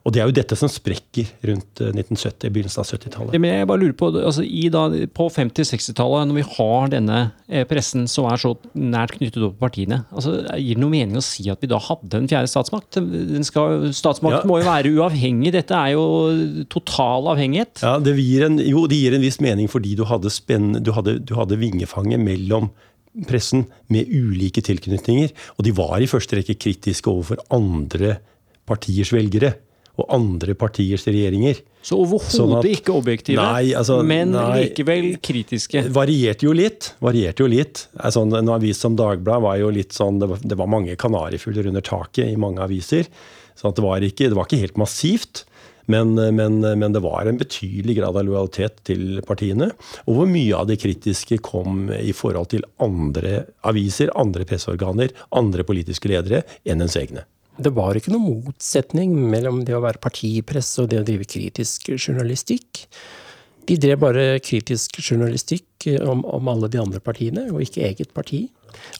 Og 0.03 0.15
det 0.15 0.23
er 0.23 0.27
jo 0.27 0.35
dette 0.35 0.57
som 0.59 0.71
sprekker 0.71 1.29
rundt 1.47 1.79
1970, 1.79 2.47
eh, 2.49 2.53
begynnelsen 2.53 2.83
av 2.83 2.89
70-tallet. 2.89 3.37
Men 3.39 3.53
jeg 3.55 3.69
bare 3.71 3.83
lurer 3.85 3.95
På 3.99 4.09
altså, 4.11 4.43
da, 4.75 4.83
på 5.15 5.29
50-60-tallet, 5.31 6.29
når 6.29 6.39
vi 6.41 6.47
har 6.57 6.93
denne 6.97 7.21
eh, 7.47 7.67
pressen 7.71 8.09
som 8.11 8.27
er 8.31 8.43
så 8.43 8.55
nært 8.75 9.15
knyttet 9.19 9.39
opp 9.47 9.55
til 9.55 9.63
partiene, 9.63 10.03
altså, 10.11 10.35
gir 10.59 10.79
det 10.79 10.83
noe 10.83 10.95
mening 10.95 11.21
å 11.21 11.25
si 11.25 11.47
at 11.53 11.63
vi 11.63 11.71
da 11.71 11.79
hadde 11.83 12.19
en 12.19 12.29
fjerde 12.31 12.51
statsmakt? 12.51 12.99
Skal, 13.47 13.89
statsmakt 13.95 14.41
ja. 14.41 14.45
må 14.49 14.59
jo 14.59 14.69
være 14.69 14.95
uavhengig. 14.97 15.55
Dette 15.55 15.79
er 15.79 15.95
jo 15.95 16.07
total 16.73 17.31
avhengighet. 17.37 17.85
Ja, 17.87 17.97
det 18.03 18.17
gir 18.19 18.49
en, 18.49 18.59
jo, 18.59 18.89
det 18.91 18.99
gir 18.99 19.15
en 19.15 19.25
viss 19.25 19.39
mening 19.45 19.71
fordi 19.71 19.95
du 19.99 20.07
hadde, 20.11 20.33
spenn, 20.35 20.81
du 20.83 20.95
hadde, 20.97 21.21
du 21.23 21.37
hadde 21.39 21.61
vingefanget 21.63 22.23
mellom 22.23 22.73
pressen 23.29 23.69
med 23.93 24.09
ulike 24.11 24.65
tilknytninger. 24.65 25.31
Og 25.59 25.67
de 25.67 25.75
var 25.77 26.01
i 26.03 26.11
første 26.11 26.41
rekke 26.41 26.59
kritiske 26.59 27.11
overfor 27.13 27.43
andre 27.55 28.17
partiers 28.69 29.13
velgere 29.15 29.55
og 30.01 30.09
andre 30.15 30.55
partiers 30.57 31.05
regjeringer. 31.09 31.61
Så 31.85 31.99
overhodet 31.99 32.33
sånn 32.33 32.69
ikke 32.71 32.95
objektive, 32.95 33.43
nei, 33.43 33.75
altså, 33.77 33.99
men 34.07 34.33
nei, 34.37 34.69
likevel 34.69 35.09
kritiske? 35.25 35.85
Varierte 35.93 36.47
jo 36.47 36.55
litt. 36.57 36.93
varierte 37.03 37.45
jo 37.45 37.51
litt. 37.51 37.87
Altså, 37.99 38.25
en 38.25 38.53
avis 38.55 38.81
som 38.81 38.97
Dagbladet 38.99 39.45
var 39.45 39.61
jo 39.61 39.71
litt 39.75 39.97
sånn, 39.97 40.21
det 40.23 40.31
var, 40.31 40.45
det 40.47 40.59
var 40.61 40.71
mange 40.71 40.97
kanarifugler 41.01 41.69
under 41.73 41.85
taket 41.85 42.31
i 42.31 42.39
mange 42.41 42.63
aviser. 42.65 43.11
Så 43.59 43.75
det 43.75 43.85
var, 43.85 44.05
ikke, 44.05 44.31
det 44.31 44.39
var 44.39 44.49
ikke 44.49 44.63
helt 44.63 44.81
massivt. 44.81 45.45
Men, 45.91 46.15
men, 46.15 46.61
men, 46.63 46.93
det 46.95 47.03
var 47.03 47.27
en 47.27 47.41
betydelig 47.41 47.97
grad 47.99 48.17
av 48.17 48.25
lojalitet 48.25 48.79
til 48.87 49.19
partiene. 49.27 49.73
Og 50.07 50.21
hvor 50.21 50.31
mye 50.31 50.55
av 50.57 50.71
det 50.71 50.79
kritiske 50.83 51.41
kom 51.45 51.89
i 51.97 52.15
forhold 52.17 52.53
til 52.55 52.65
andre 52.83 53.43
aviser, 53.67 54.15
andre 54.19 54.47
presseorganer, 54.49 55.13
andre 55.35 55.67
politiske 55.67 56.11
ledere 56.13 56.45
enn 56.63 56.87
ens 56.87 56.97
egne. 57.01 57.27
Det 57.61 57.73
var 57.77 57.99
ikke 57.99 58.15
noen 58.15 58.45
motsetning 58.47 59.13
mellom 59.29 59.61
det 59.67 59.75
å 59.77 59.83
være 59.85 60.01
partipresse 60.03 60.83
og 60.83 60.89
det 60.93 61.03
å 61.03 61.07
drive 61.07 61.27
kritisk 61.29 61.91
journalistikk. 61.99 62.87
De 63.69 63.77
drev 63.79 64.01
bare 64.03 64.25
kritisk 64.43 64.99
journalistikk 65.03 65.87
om, 66.01 66.25
om, 66.25 66.49
alle 66.51 66.71
de 66.73 66.81
andre 66.83 67.03
partiene, 67.05 67.47
og 67.53 67.63
ikke 67.63 67.85
eget 67.87 68.15
parti. 68.17 68.47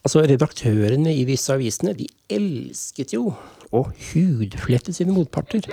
Altså, 0.03 0.23
Redaktørene 0.29 1.15
i 1.17 1.25
disse 1.27 1.55
avisene 1.55 1.97
de 1.99 2.07
elsket 2.31 3.17
jo 3.17 3.33
å 3.73 3.83
hudflette 4.13 4.93
sine 4.95 5.15
motparter. 5.17 5.65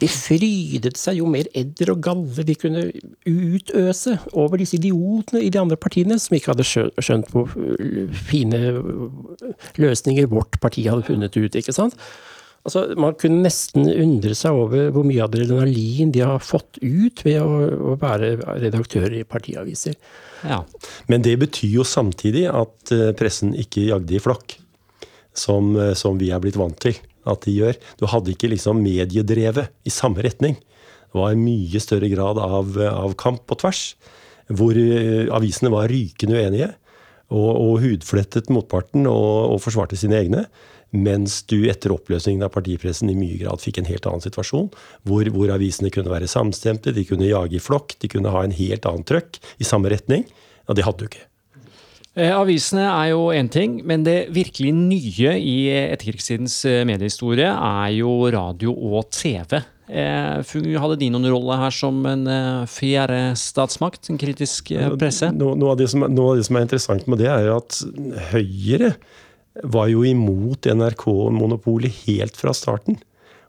De 0.00 0.08
frydet 0.10 0.98
seg 1.00 1.20
jo 1.20 1.30
mer 1.30 1.48
edder 1.56 1.94
og 1.94 2.02
galle 2.04 2.44
de 2.46 2.56
kunne 2.58 2.84
utøse 3.24 4.18
over 4.36 4.60
disse 4.60 4.76
idiotene 4.78 5.42
i 5.44 5.50
de 5.52 5.60
andre 5.60 5.78
partiene, 5.80 6.18
som 6.20 6.36
ikke 6.36 6.52
hadde 6.52 6.66
skjønt 6.68 7.32
hvor 7.32 7.50
fine 8.28 8.60
løsninger 9.80 10.28
vårt 10.32 10.60
parti 10.60 10.86
hadde 10.88 11.08
funnet 11.08 11.36
ut. 11.36 11.56
ikke 11.56 11.76
sant? 11.76 11.96
Altså, 12.66 12.82
man 12.98 13.14
kunne 13.14 13.44
nesten 13.44 13.86
undre 13.86 14.34
seg 14.34 14.56
over 14.58 14.88
hvor 14.90 15.06
mye 15.06 15.22
adrenalin 15.22 16.10
de 16.10 16.24
har 16.26 16.42
fått 16.42 16.80
ut 16.82 17.22
ved 17.22 17.38
å, 17.38 17.60
å 17.92 17.98
være 18.00 18.34
redaktører 18.58 19.20
i 19.20 19.26
partiaviser. 19.28 19.94
Ja. 20.42 20.64
Men 21.06 21.22
det 21.22 21.36
betyr 21.44 21.78
jo 21.78 21.86
samtidig 21.86 22.48
at 22.50 22.90
eh, 22.94 23.12
pressen 23.16 23.54
ikke 23.54 23.86
jagde 23.86 24.18
i 24.18 24.22
flokk. 24.22 24.58
Som, 25.36 25.74
som 25.92 26.16
vi 26.16 26.30
er 26.32 26.40
blitt 26.40 26.56
vant 26.56 26.78
til 26.80 26.96
at 27.30 27.46
de 27.46 27.56
gjør. 27.58 27.80
Du 28.00 28.06
hadde 28.10 28.32
ikke 28.32 28.50
liksom 28.52 28.80
mediedrevet 28.84 29.72
i 29.86 29.92
samme 29.92 30.24
retning. 30.26 30.56
Det 30.56 31.20
var 31.20 31.34
en 31.34 31.44
mye 31.44 31.82
større 31.82 32.10
grad 32.12 32.40
av, 32.42 32.76
av 32.90 33.14
kamp 33.20 33.46
på 33.48 33.58
tvers. 33.62 33.82
Hvor 34.52 34.78
eh, 34.78 35.26
avisene 35.34 35.72
var 35.72 35.90
rykende 35.90 36.38
uenige 36.38 36.70
og, 37.34 37.50
og 37.50 37.82
hudflettet 37.82 38.50
motparten 38.54 39.08
og, 39.10 39.54
og 39.56 39.62
forsvarte 39.64 39.98
sine 39.98 40.18
egne. 40.20 40.46
Mens 40.94 41.40
du 41.50 41.58
etter 41.68 41.92
oppløsningen 41.92 42.46
av 42.46 42.52
partipressen 42.54 43.10
i 43.10 43.16
mye 43.18 43.40
grad 43.40 43.62
fikk 43.62 43.80
en 43.80 43.88
helt 43.88 44.06
annen 44.06 44.22
situasjon. 44.22 44.68
Hvor, 45.08 45.30
hvor, 45.34 45.50
avisene 45.52 45.90
kunne 45.94 46.12
være 46.12 46.30
samstemte, 46.30 46.94
de 46.94 47.04
kunne 47.08 47.28
jage 47.28 47.58
i 47.58 47.62
flokk, 47.62 47.96
de 48.00 48.10
kunne 48.12 48.32
ha 48.32 48.44
en 48.46 48.54
helt 48.54 48.86
annen 48.88 49.06
trøkk 49.06 49.40
i 49.58 49.66
samme 49.66 49.90
retning. 49.92 50.28
Ja, 50.66 50.76
det 50.78 50.86
hadde 50.86 51.02
du 51.02 51.10
ikke. 51.10 51.26
Eh, 52.16 52.32
avisene 52.32 52.86
er 52.88 53.10
jo 53.12 53.28
én 53.36 53.50
ting, 53.52 53.82
men 53.84 54.04
det 54.06 54.30
virkelig 54.32 54.72
nye 54.72 55.34
i 55.36 55.56
etterkrigstidens 55.68 56.62
eh, 56.64 56.82
mediehistorie 56.88 57.50
er 57.52 57.90
jo 57.98 58.14
radio 58.32 58.72
og 58.72 59.10
TV. 59.12 59.58
Eh, 59.86 60.54
hadde 60.80 60.96
de 60.98 61.10
noen 61.14 61.28
rolle 61.30 61.58
her 61.60 61.74
som 61.74 62.00
en 62.10 62.24
eh, 62.26 62.64
fjerde 62.72 63.20
statsmakt, 63.38 64.08
en 64.10 64.18
kritisk 64.18 64.72
eh, 64.74 64.88
presse? 64.98 65.28
Noe, 65.36 65.54
noe, 65.60 65.76
av 65.76 65.84
som, 65.92 66.06
noe, 66.08 66.32
av 66.32 66.40
det 66.40 66.46
som, 66.48 66.58
er 66.58 66.66
interessant 66.66 67.06
med 67.06 67.20
det, 67.22 67.28
er 67.30 67.52
at 67.52 67.78
Høyre 68.32 68.94
var 69.62 69.92
jo 69.92 70.02
imot 70.08 70.66
NRK-monopolet 70.72 72.02
helt 72.06 72.40
fra 72.40 72.56
starten. 72.56 72.98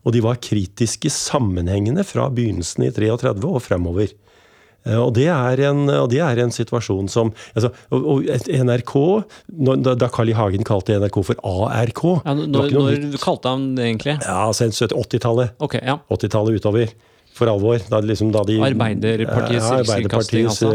Og 0.06 0.14
de 0.14 0.22
var 0.24 0.44
kritiske 0.44 1.10
sammenhengende 1.12 2.06
fra 2.08 2.28
begynnelsen 2.32 2.86
i 2.86 2.94
33 2.94 3.48
og 3.48 3.64
fremover. 3.64 4.12
Eh, 4.88 5.00
og 5.00 5.13
det 5.17 5.27
er 5.34 5.63
en, 5.70 5.84
det 6.12 6.22
er 6.24 6.41
en 6.44 6.53
situasjon 6.53 7.12
som 7.12 7.34
altså, 7.53 7.74
NRK 7.91 8.94
Da 9.98 10.10
Carl 10.13 10.32
I. 10.32 10.38
Hagen 10.38 10.65
kalte 10.67 10.98
NRK 11.01 11.20
for 11.25 11.39
ARK 11.48 12.03
ja, 12.22 12.34
Når, 12.38 12.72
når 12.75 13.20
kalte 13.22 13.53
han 13.53 13.70
det 13.77 13.88
egentlig? 13.91 14.17
Ja, 14.22 14.48
altså 14.48 14.67
80-tallet. 14.70 15.56
Okay, 15.63 15.82
ja. 15.86 15.98
80-tallet 16.13 16.60
utover 16.62 16.91
for 17.38 17.51
alvor. 17.51 17.82
Da, 17.89 18.01
liksom, 18.01 18.32
da 18.34 18.44
de, 18.48 18.58
Arbeiderpartiets 18.65 19.70
ja, 19.70 19.79
rikskringkasting, 19.82 20.48
altså. 20.50 20.72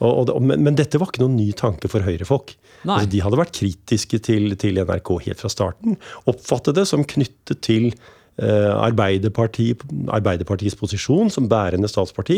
Ja. 0.00 0.38
Men, 0.40 0.62
men, 0.64 0.76
dette 0.78 1.00
var 1.00 1.10
ikke 1.10 1.24
noen 1.24 1.36
ny 1.38 1.50
tanke 1.58 1.90
for 1.92 2.04
høyrefolk. 2.06 2.54
Altså, 2.86 3.08
de 3.10 3.22
hadde 3.24 3.40
vært 3.40 3.56
kritiske 3.58 4.20
til, 4.24 4.54
til 4.60 4.80
NRK 4.84 5.12
helt 5.26 5.42
fra 5.42 5.50
starten. 5.52 5.98
Oppfattet 6.30 6.78
det 6.78 6.86
som 6.90 7.04
knyttet 7.08 7.60
til 7.66 7.90
Eh, 8.38 8.70
Arbeiderparti, 8.70 9.72
Arbeiderpartiets 10.14 10.76
posisjon 10.78 11.26
som 11.30 11.48
bærende 11.50 11.88
statsparti, 11.90 12.36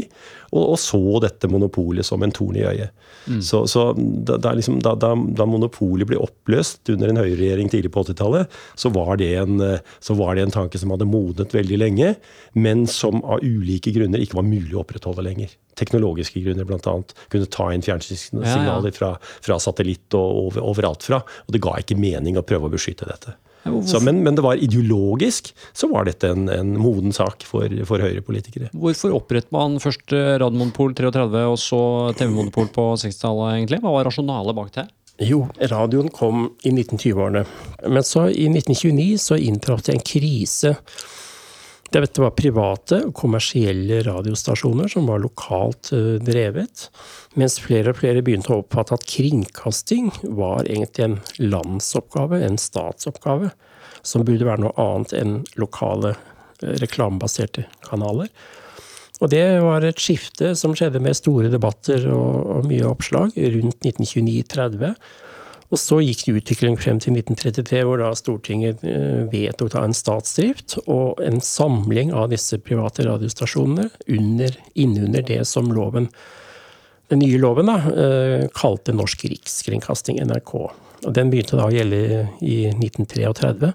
og, 0.48 0.62
og, 0.62 0.78
så 0.80 1.20
dette 1.20 1.48
monopolet 1.52 2.06
som 2.08 2.22
en 2.24 2.32
torn 2.32 2.56
i 2.56 2.64
øyet. 2.64 2.94
Mm. 3.26 3.42
Så, 3.44 3.66
så 3.68 3.90
da, 3.98 4.38
da, 4.40 4.54
liksom, 4.56 4.78
da, 4.80 4.94
da, 4.96 5.12
monopolet 5.44 6.08
ble 6.08 6.16
oppløst 6.16 6.88
under 6.94 7.12
en 7.12 7.20
høyreregjering 7.20 7.68
tidlig 7.68 7.92
på 7.92 8.06
80-tallet, 8.06 8.48
så, 8.80 8.88
eh, 8.88 9.76
så, 10.00 10.16
var 10.16 10.38
det 10.38 10.46
en 10.46 10.56
tanke 10.56 10.80
som 10.80 10.94
hadde 10.94 11.10
modnet 11.10 11.52
veldig 11.52 11.82
lenge, 11.82 12.14
men 12.56 12.86
som 12.88 13.20
av 13.20 13.44
ulike 13.44 13.92
grunner 13.92 14.24
ikke 14.24 14.40
var 14.40 14.48
mulig 14.48 14.72
å 14.72 14.80
opprettholde 14.86 15.26
lenger. 15.26 15.52
Teknologiske 15.76 16.40
grunner, 16.40 16.64
bl.a. 16.64 16.96
Kunne 17.28 17.52
ta 17.52 17.68
inn 17.74 17.84
fjernsynssignaler 17.84 18.88
ja, 18.88 18.88
ja. 18.88 18.96
fra, 18.96 19.12
fra, 19.20 19.60
satellitt 19.60 20.16
og 20.16 20.42
over, 20.46 20.64
overalt 20.72 21.04
fra. 21.04 21.20
Og 21.44 21.52
det 21.52 21.60
ga 21.60 21.76
ikke 21.76 22.00
mening 22.00 22.40
å 22.40 22.46
prøve 22.46 22.72
å 22.72 22.72
beskytte 22.72 23.08
dette. 23.08 23.36
Så, 23.64 24.00
men, 24.00 24.22
men, 24.24 24.34
det 24.36 24.44
var 24.44 24.56
ideologisk 24.56 25.50
så 25.76 25.88
var 25.90 26.06
dette 26.08 26.30
en, 26.32 26.48
en 26.48 26.70
moden 26.80 27.12
sak 27.12 27.44
for, 27.44 27.68
for 27.88 28.00
Høyre-politikere. 28.00 28.70
Hvorfor 28.72 29.12
opprettet 29.18 29.52
man 29.54 29.76
først 29.82 30.14
eh, 30.16 30.38
Radiomonopol 30.40 30.94
33 30.96 31.44
og 31.44 31.58
så 31.60 31.82
TV-monopol 32.16 32.70
på 32.72 32.86
60-tallet, 33.02 33.58
egentlig? 33.58 33.82
Hva 33.84 33.92
var 33.98 34.08
rasjonalet 34.08 34.56
bak 34.56 34.72
det? 34.78 34.86
Jo, 35.20 35.42
radioen 35.60 36.08
kom 36.08 36.46
i 36.64 36.72
1920-årene. 36.72 37.44
Men 37.92 38.06
så 38.06 38.30
i 38.32 38.48
1929 38.48 39.18
så 39.20 39.36
inntraff 39.36 39.84
det 39.84 39.98
en 39.98 40.06
krise 40.08 40.74
dette 41.90 42.22
var 42.22 42.36
private 42.38 43.00
og 43.08 43.14
kommersielle 43.18 44.00
radiostasjoner 44.06 44.90
som 44.92 45.08
var 45.10 45.22
lokalt 45.22 45.90
eh, 45.96 46.20
drevet, 46.22 46.86
mens 47.40 47.58
flere 47.62 47.90
og 47.90 48.00
flere 48.00 48.22
begynte 48.26 48.52
å 48.54 48.60
oppfatte 48.62 48.94
at 48.94 49.06
kringkasting 49.10 50.12
var 50.38 50.68
egentlig 50.68 51.06
en 51.08 51.18
landsoppgave, 51.42 52.42
en 52.46 52.60
statsoppgave, 52.60 53.50
som 54.06 54.24
burde 54.24 54.46
være 54.46 54.64
noe 54.64 54.76
annet 54.80 55.14
enn 55.18 55.36
lokale 55.60 56.14
eh, 56.14 56.76
reklamebaserte 56.82 57.66
kanaler. 57.88 58.30
Og 59.20 59.28
det 59.34 59.44
var 59.60 59.84
et 59.84 60.00
skifte 60.00 60.54
som 60.56 60.72
skjedde 60.76 61.02
med 61.04 61.18
store 61.18 61.50
debatter 61.52 62.06
og, 62.08 62.64
mye 62.70 62.86
oppslag 62.88 63.34
rundt 63.36 63.84
1929-30. 63.84 64.94
Og 65.70 65.78
så 65.78 66.00
gikk 66.02 66.24
det 66.26 66.34
utvikling 66.40 66.74
frem 66.80 66.98
til 66.98 67.14
1933, 67.14 67.84
hvor 67.86 68.00
da 68.02 68.10
Stortinget 68.18 68.82
vedtok 69.30 69.70
vedtok 69.76 69.84
en 69.86 69.94
statsdrift 69.94 70.80
og 70.90 71.20
en 71.22 71.38
samling 71.44 72.10
av 72.10 72.32
disse 72.32 72.58
private 72.58 73.06
radiostasjonene 73.06 73.86
under, 74.10 74.56
innunder 74.74 75.22
det 75.26 75.44
som 75.46 75.70
loven, 75.70 76.10
den 77.10 77.22
nye 77.22 77.38
loven 77.42 77.70
da, 77.70 77.78
eh, 77.90 78.48
kalte 78.54 78.94
Norsk 78.94 79.24
Rikskringkasting, 79.30 80.18
NRK. 80.26 80.54
Og 81.06 81.12
Den 81.14 81.30
begynte 81.30 81.58
da 81.58 81.66
å 81.66 81.74
gjelde 81.74 82.28
i 82.42 82.70
1933. 82.70 83.72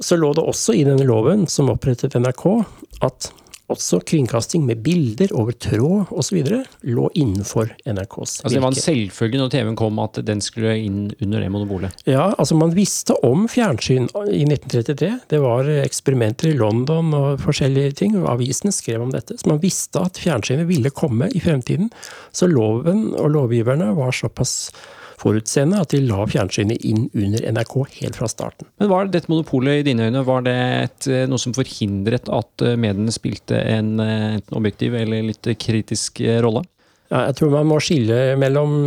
Så 0.00 0.16
lå 0.18 0.32
det 0.34 0.42
også 0.46 0.74
i 0.74 0.84
denne 0.86 1.06
loven, 1.06 1.46
som 1.46 1.70
opprettet 1.70 2.14
NRK, 2.14 2.64
at 3.02 3.30
også 3.68 4.00
kringkasting 4.08 4.64
med 4.68 4.82
bilder 4.84 5.32
over 5.36 5.52
tråd 5.52 6.12
osv. 6.14 6.40
lå 6.88 7.10
innenfor 7.14 7.72
NRKs 7.84 8.38
virke. 8.38 8.44
Altså 8.44 8.54
Det 8.54 8.62
var 8.62 8.72
en 8.72 8.80
selvfølge 8.82 9.40
når 9.40 9.50
TV-en 9.52 9.78
kom 9.78 9.98
at 10.02 10.20
den 10.26 10.40
skulle 10.44 10.76
inn 10.78 11.00
under 11.20 11.40
det 11.40 11.50
monopolet? 11.52 12.04
Ja, 12.08 12.34
altså 12.38 12.56
man 12.58 12.74
visste 12.76 13.16
om 13.26 13.48
fjernsyn 13.48 14.08
i 14.28 14.44
1933. 14.46 15.10
Det 15.28 15.40
var 15.42 15.68
eksperimenter 15.82 16.52
i 16.52 16.58
London 16.58 17.12
og 17.14 17.42
forskjellige 17.44 17.96
ting. 18.02 18.16
Avisene 18.28 18.72
skrev 18.72 19.02
om 19.02 19.12
dette. 19.12 19.38
Så 19.38 19.48
man 19.50 19.60
visste 19.62 20.00
at 20.00 20.20
fjernsynet 20.20 20.68
ville 20.68 20.90
komme 20.90 21.30
i 21.32 21.40
fremtiden. 21.40 21.90
Så 22.32 22.48
loven 22.50 23.12
og 23.18 23.32
lovgiverne 23.34 23.92
var 23.96 24.12
såpass 24.16 24.70
forutseende 25.18 25.80
at 25.82 25.92
de 25.92 26.00
la 26.06 26.24
fjernsynet 26.28 26.84
inn 26.86 27.08
under 27.12 27.44
NRK 27.52 27.74
helt 27.98 28.18
fra 28.18 28.28
starten. 28.30 28.68
Men 28.80 28.90
Var 28.92 29.12
dette 29.12 29.30
monopolet 29.30 29.80
i 29.80 29.86
dine 29.90 30.08
øyne 30.08 30.24
var 30.26 30.44
det 30.46 30.56
et, 30.56 31.08
eh, 31.10 31.26
noe 31.30 31.40
som 31.42 31.54
forhindret 31.56 32.30
at 32.32 32.64
eh, 32.64 32.78
mediene 32.78 33.14
spilte 33.14 33.58
en 33.58 33.98
enten 33.98 34.02
eh, 34.04 34.56
objektiv 34.58 34.94
eller 34.94 35.24
litt 35.30 35.48
kritisk 35.58 36.20
rolle? 36.44 36.64
Jeg 37.08 37.36
tror 37.38 37.54
man 37.54 37.68
må 37.70 37.78
skille 37.80 38.36
mellom 38.36 38.82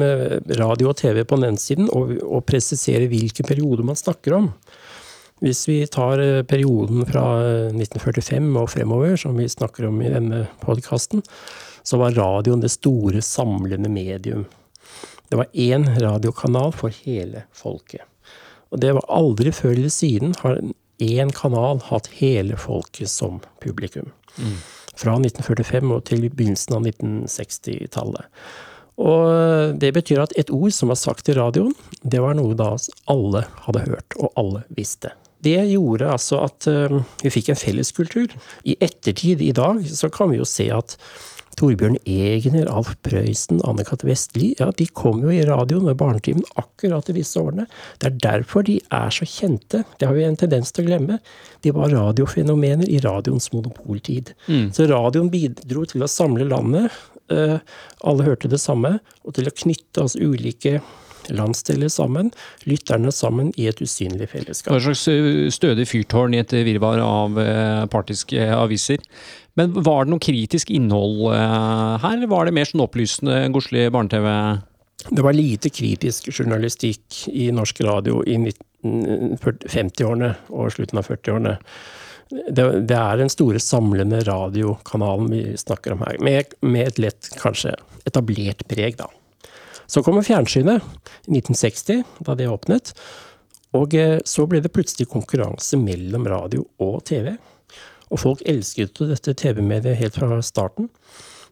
radio 0.59 0.91
og 0.91 0.97
TV 0.99 1.23
på 1.25 1.39
den 1.39 1.47
ene 1.47 1.61
siden, 1.61 1.87
og, 1.89 2.11
og 2.21 2.43
presisere 2.45 3.07
hvilken 3.09 3.47
periode 3.49 3.85
man 3.87 3.97
snakker 3.97 4.35
om. 4.37 4.51
Hvis 5.41 5.63
vi 5.65 5.79
tar 5.89 6.21
perioden 6.45 7.01
fra 7.09 7.23
1945 7.73 8.51
og 8.61 8.69
fremover, 8.69 9.15
som 9.17 9.33
vi 9.41 9.49
snakker 9.49 9.89
om 9.89 9.97
i 10.05 10.13
denne 10.13 10.43
podkasten, 10.61 11.25
så 11.81 11.97
var 11.97 12.13
radioen 12.13 12.61
det 12.61 12.69
store 12.75 13.25
samlende 13.25 13.89
medium. 13.89 14.45
Det 15.31 15.39
var 15.39 15.47
én 15.53 15.87
radiokanal 15.99 16.73
for 16.75 16.91
hele 17.05 17.45
folket. 17.55 18.03
Og 18.71 18.81
det 18.83 18.91
var 18.97 19.07
aldri 19.11 19.53
før 19.55 19.77
eller 19.77 19.93
siden 19.93 20.35
har 20.41 20.59
én 21.01 21.31
kanal 21.35 21.79
hatt 21.87 22.09
hele 22.19 22.57
folket 22.59 23.09
som 23.09 23.39
publikum. 23.63 24.11
Mm. 24.35 24.57
Fra 24.91 25.15
1945 25.15 25.95
og 25.95 26.03
til 26.09 26.27
begynnelsen 26.27 26.75
av 26.75 26.85
1960-tallet. 26.91 28.27
Og 29.01 29.79
det 29.81 29.93
betyr 29.95 30.21
at 30.25 30.35
et 30.37 30.51
ord 30.53 30.75
som 30.75 30.91
var 30.91 30.99
sagt 30.99 31.31
i 31.31 31.35
radioen, 31.37 31.73
det 32.03 32.21
var 32.21 32.35
noe 32.37 32.57
da 32.57 32.73
alle 33.09 33.45
hadde 33.65 33.87
hørt, 33.87 34.19
og 34.19 34.35
alle 34.37 34.65
visste. 34.75 35.15
Det 35.41 35.57
gjorde 35.71 36.11
altså 36.11 36.43
at 36.45 36.67
uh, 36.69 36.99
vi 37.23 37.31
fikk 37.33 37.49
en 37.49 37.57
felleskultur. 37.57 38.35
I 38.67 38.75
ettertid, 38.83 39.41
i 39.41 39.55
dag, 39.57 39.79
så 39.89 40.11
kan 40.13 40.29
vi 40.29 40.37
jo 40.37 40.45
se 40.45 40.67
at 40.75 40.99
Torbjørn 41.59 41.97
Egner, 42.07 42.69
Alf 42.71 42.93
Prøysen, 43.05 43.61
Anne-Cath. 43.67 44.05
Vestli, 44.07 44.51
ja, 44.59 44.69
de 44.77 44.87
kom 44.97 45.21
jo 45.25 45.33
i 45.33 45.43
radioen 45.47 45.85
med 45.89 45.99
Barnetimen 45.99 46.45
akkurat 46.59 47.09
i 47.11 47.17
disse 47.19 47.41
årene. 47.41 47.67
Det 48.01 48.09
er 48.09 48.19
derfor 48.23 48.65
de 48.67 48.79
er 48.81 49.13
så 49.13 49.27
kjente. 49.27 49.83
Det 49.99 50.09
har 50.09 50.17
vi 50.17 50.25
en 50.27 50.39
tendens 50.39 50.73
til 50.73 50.85
å 50.85 50.89
glemme. 50.89 51.19
De 51.65 51.73
var 51.75 51.93
radiofenomener 51.93 52.89
i 52.89 53.01
radioens 53.03 53.51
monopoltid. 53.53 54.33
Mm. 54.47 54.71
Så 54.75 54.89
radioen 54.91 55.31
bidro 55.33 55.85
til 55.89 56.05
å 56.05 56.11
samle 56.11 56.47
landet. 56.49 56.91
Eh, 57.31 57.57
alle 58.07 58.27
hørte 58.27 58.51
det 58.51 58.61
samme, 58.61 58.97
og 59.25 59.37
til 59.37 59.47
å 59.47 59.55
knytte 59.63 60.07
oss 60.07 60.17
ulike 60.19 60.79
landsdeler 61.29 61.91
sammen, 61.91 62.31
lytterne 62.69 63.13
sammen 63.13 63.51
i 63.59 63.67
et 63.71 63.81
usynlig 63.83 64.29
fellesskap. 64.31 64.73
Et 64.75 64.87
slags 64.87 65.05
eh, 65.11 65.45
stødig 65.53 65.87
fyrtårn 65.89 66.35
i 66.35 66.41
et 66.41 66.55
virvar 66.65 67.03
av 67.03 67.39
eh, 67.41 67.85
partiske 67.91 68.49
aviser. 68.55 69.03
Men 69.59 69.75
var 69.83 70.05
det 70.05 70.13
noe 70.13 70.23
kritisk 70.23 70.69
innhold 70.71 71.33
her, 71.35 72.13
eller 72.13 72.29
var 72.31 72.47
det 72.47 72.53
mer 72.55 72.69
sånn 72.69 72.85
opplysende 72.85 73.41
godslig 73.51 73.89
barne-TV? 73.91 74.29
Det 75.09 75.23
var 75.25 75.35
lite 75.35 75.69
kritisk 75.73 76.29
journalistikk 76.31 77.25
i 77.27 77.49
norsk 77.51 77.81
radio 77.83 78.21
i 78.23 78.37
50-årene 78.83 80.31
og 80.49 80.71
slutten 80.73 81.01
av 81.01 81.09
40-årene. 81.09 81.55
Det, 82.31 82.65
det, 82.87 82.95
er 82.95 83.19
den 83.19 83.31
store 83.31 83.59
samlende 83.59 84.21
radiokanalen 84.23 85.31
vi 85.33 85.41
snakker 85.59 85.97
om 85.97 86.05
her, 86.05 86.19
med, 86.23 86.53
med, 86.63 86.93
et 86.93 87.01
lett, 87.01 87.31
kanskje 87.41 87.73
etablert 88.07 88.63
preg, 88.71 88.95
da. 89.01 89.09
Så 89.91 90.03
kommer 90.03 90.23
fjernsynet 90.23 90.79
i 91.27 91.35
1960, 91.35 92.03
da 92.23 92.35
det 92.39 92.47
åpnet. 92.47 92.93
Og 93.75 93.95
eh, 93.95 94.19
så 94.27 94.45
ble 94.47 94.61
det 94.63 94.71
plutselig 94.71 95.09
konkurranse 95.11 95.79
mellom 95.79 96.29
radio 96.31 96.63
og 96.79 97.01
TV. 97.09 97.33
Og 98.11 98.19
folk 98.19 98.43
elsket 98.47 99.03
dette 99.09 99.35
TV-mediet 99.39 99.99
helt 99.99 100.19
fra 100.19 100.39
starten. 100.43 100.87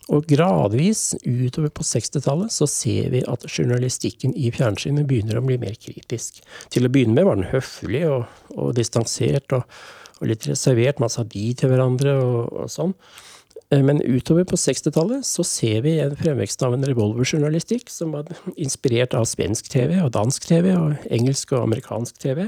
Og 0.09 0.25
gradvis 0.25 1.13
utover 1.21 1.69
på 1.75 1.85
60-tallet 1.85 2.53
så 2.53 2.65
ser 2.69 3.11
vi 3.13 3.21
at 3.29 3.43
journalistikken 3.45 4.33
i 4.33 4.49
fjernsynet 4.55 5.05
begynner 5.09 5.37
å 5.37 5.45
bli 5.45 5.59
mer 5.61 5.75
kritisk. 5.77 6.39
Til 6.73 6.87
å 6.87 6.91
begynne 6.91 7.19
med 7.19 7.27
var 7.27 7.37
den 7.37 7.51
høflig 7.51 8.05
og, 8.09 8.23
og 8.55 8.71
distansert 8.79 9.53
og, 9.53 9.67
og, 10.17 10.23
litt 10.31 10.47
reservert. 10.49 11.03
Man 11.03 11.13
sa 11.13 11.27
de 11.27 11.51
til 11.59 11.71
hverandre 11.71 12.15
og, 12.23 12.39
og 12.63 12.71
sånn. 12.73 12.95
Eh, 13.73 13.83
men 13.85 14.01
utover 14.01 14.47
på 14.49 14.59
60-tallet 14.59 15.27
så 15.27 15.45
ser 15.47 15.83
vi 15.85 15.97
en 15.99 16.17
fremvekst 16.19 16.63
av 16.65 16.75
en 16.75 16.87
revolverjournalistikk 16.89 17.91
som 17.93 18.17
var 18.17 18.29
inspirert 18.55 19.15
av 19.17 19.29
svensk 19.29 19.71
TV 19.71 19.97
og 20.01 20.13
dansk 20.17 20.49
TV 20.49 20.73
og 20.75 21.09
engelsk 21.09 21.55
og 21.55 21.67
amerikansk 21.67 22.21
TV, 22.21 22.47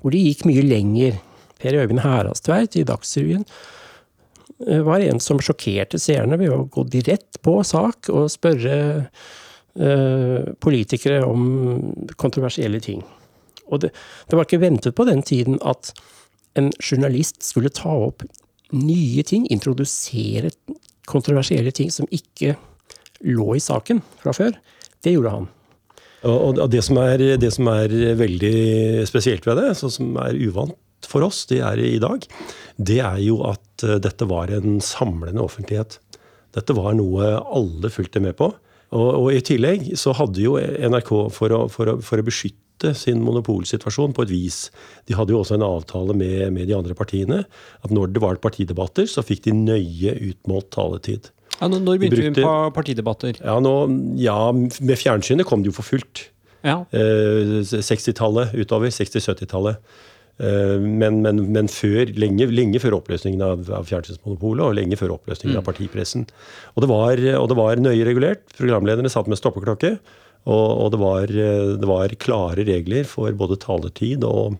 hvor 0.00 0.14
de 0.14 0.26
gikk 0.26 0.44
mye 0.50 0.66
lenger. 0.66 1.22
Per 1.62 1.76
Øyvind 1.78 2.02
Herastveit 2.02 2.74
i 2.76 2.82
Dagsrevyen 2.84 3.46
Eh, 4.66 4.82
var 4.82 5.00
en 5.00 5.20
som 5.20 5.40
sjokkerte 5.42 5.98
seerne 5.98 6.38
ved 6.38 6.52
å 6.54 6.64
gå 6.70 6.86
direkte 6.86 7.40
på 7.42 7.56
sak 7.66 8.10
og 8.12 8.30
spørre 8.32 8.76
eh, 9.74 10.52
politikere 10.62 11.24
om 11.26 12.04
kontroversielle 12.20 12.80
ting. 12.84 13.02
Og 13.66 13.82
det, 13.82 13.90
det, 14.28 14.36
var 14.36 14.46
ikke 14.46 14.62
ventet 14.62 14.94
på 14.94 15.06
den 15.08 15.24
tiden 15.26 15.58
at 15.66 15.90
en 16.54 16.70
journalist 16.78 17.42
skulle 17.42 17.72
ta 17.74 17.90
opp 18.06 18.22
nye 18.74 19.24
ting, 19.26 19.46
introdusere 19.52 20.52
kontroversielle 21.08 21.72
ting 21.74 21.90
som 21.92 22.08
ikke 22.12 22.54
lå 23.24 23.54
i 23.56 23.62
saken 23.62 24.00
fra 24.22 24.34
før. 24.36 24.56
Det 25.04 25.14
gjorde 25.14 25.34
han. 25.34 25.50
Og 26.24 26.62
det 26.72 26.80
som, 26.86 26.96
er, 27.02 27.20
det 27.36 27.50
som 27.52 27.68
er 27.68 27.92
veldig 28.16 29.04
spesielt 29.08 29.44
ved 29.44 29.60
det, 29.60 29.74
som 29.76 30.16
er 30.22 30.38
uvant 30.40 31.08
for 31.08 31.26
oss, 31.26 31.42
det 31.50 31.60
er 31.60 31.80
i 31.84 31.98
dag, 32.00 32.24
det 32.80 33.00
er 33.04 33.18
jo 33.20 33.42
at 33.44 33.84
eh, 33.84 34.00
dette 34.00 34.24
var 34.24 34.48
en 34.54 34.78
samlende 34.80 35.42
offentlighet. 35.44 35.98
Dette 36.56 36.76
var 36.76 36.94
noe 36.96 37.34
alle 37.42 37.90
fulgte 37.92 38.22
med 38.24 38.38
på. 38.38 38.48
Og, 38.94 39.08
og 39.20 39.28
i 39.34 39.42
tillegg 39.44 39.90
så 40.00 40.14
hadde 40.16 40.40
jo 40.40 40.56
NRK, 40.56 41.12
for 41.34 41.52
å, 41.52 41.64
for 41.72 41.92
å, 41.92 41.98
for 42.04 42.22
å 42.22 42.26
beskytte 42.26 42.63
sin 42.98 43.22
monopolsituasjon 43.24 44.14
på 44.16 44.24
et 44.26 44.32
vis. 44.32 44.58
De 45.08 45.14
hadde 45.14 45.34
jo 45.34 45.40
også 45.40 45.58
en 45.58 45.66
avtale 45.66 46.16
med, 46.16 46.52
med, 46.56 46.66
de 46.68 46.76
andre 46.76 46.96
partiene. 46.98 47.44
At 47.84 47.94
når 47.94 48.12
det 48.14 48.22
var 48.24 48.40
partidebatter, 48.42 49.06
så 49.10 49.24
fikk 49.24 49.44
de 49.46 49.56
nøye 49.56 50.16
utmålt 50.30 50.72
taletid. 50.74 51.30
Ja, 51.60 51.68
når 51.70 52.00
begynte 52.00 52.18
vi 52.18 52.30
brukte, 52.30 52.42
på 52.42 52.54
partidebatter? 52.74 53.38
Ja, 53.38 53.60
nå, 53.62 53.74
ja, 54.18 54.38
Med 54.52 54.98
fjernsynet 54.98 55.46
kom 55.46 55.62
det 55.62 55.70
jo 55.70 55.78
for 55.78 55.86
fullt. 55.86 56.28
Ja. 56.64 56.82
Eh, 56.90 57.60
60-tallet 57.62 58.56
utover. 58.58 58.90
60-70-tallet. 58.90 59.78
Eh, 60.42 60.80
men, 60.82 61.20
men, 61.22 61.44
men 61.54 61.70
før, 61.70 62.10
lenge, 62.18 62.48
lenge, 62.50 62.80
før 62.82 62.98
oppløsningen 62.98 63.44
av, 63.44 63.68
av 63.70 63.86
fjernsynsmonopolet 63.86 64.66
og 64.66 64.76
lenge 64.80 64.98
før 64.98 65.14
oppløsningen 65.18 65.54
mm. 65.54 65.62
av 65.62 65.68
partipressen. 65.68 66.26
Og 66.74 66.84
det, 66.84 66.90
var, 66.90 67.24
og 67.38 67.48
det, 67.50 67.58
var, 67.60 67.82
nøye 67.82 68.08
regulert. 68.08 68.46
Programlederne 68.58 69.12
satt 69.12 69.30
med 69.30 69.38
stoppeklokke. 69.40 69.96
Og, 70.44 70.66
og 70.84 70.90
det, 70.92 71.00
var, 71.00 71.30
det, 71.30 71.86
var, 71.88 72.18
klare 72.20 72.66
regler 72.68 73.06
for 73.08 73.32
både 73.36 73.56
taletid 73.62 74.26
og, 74.28 74.58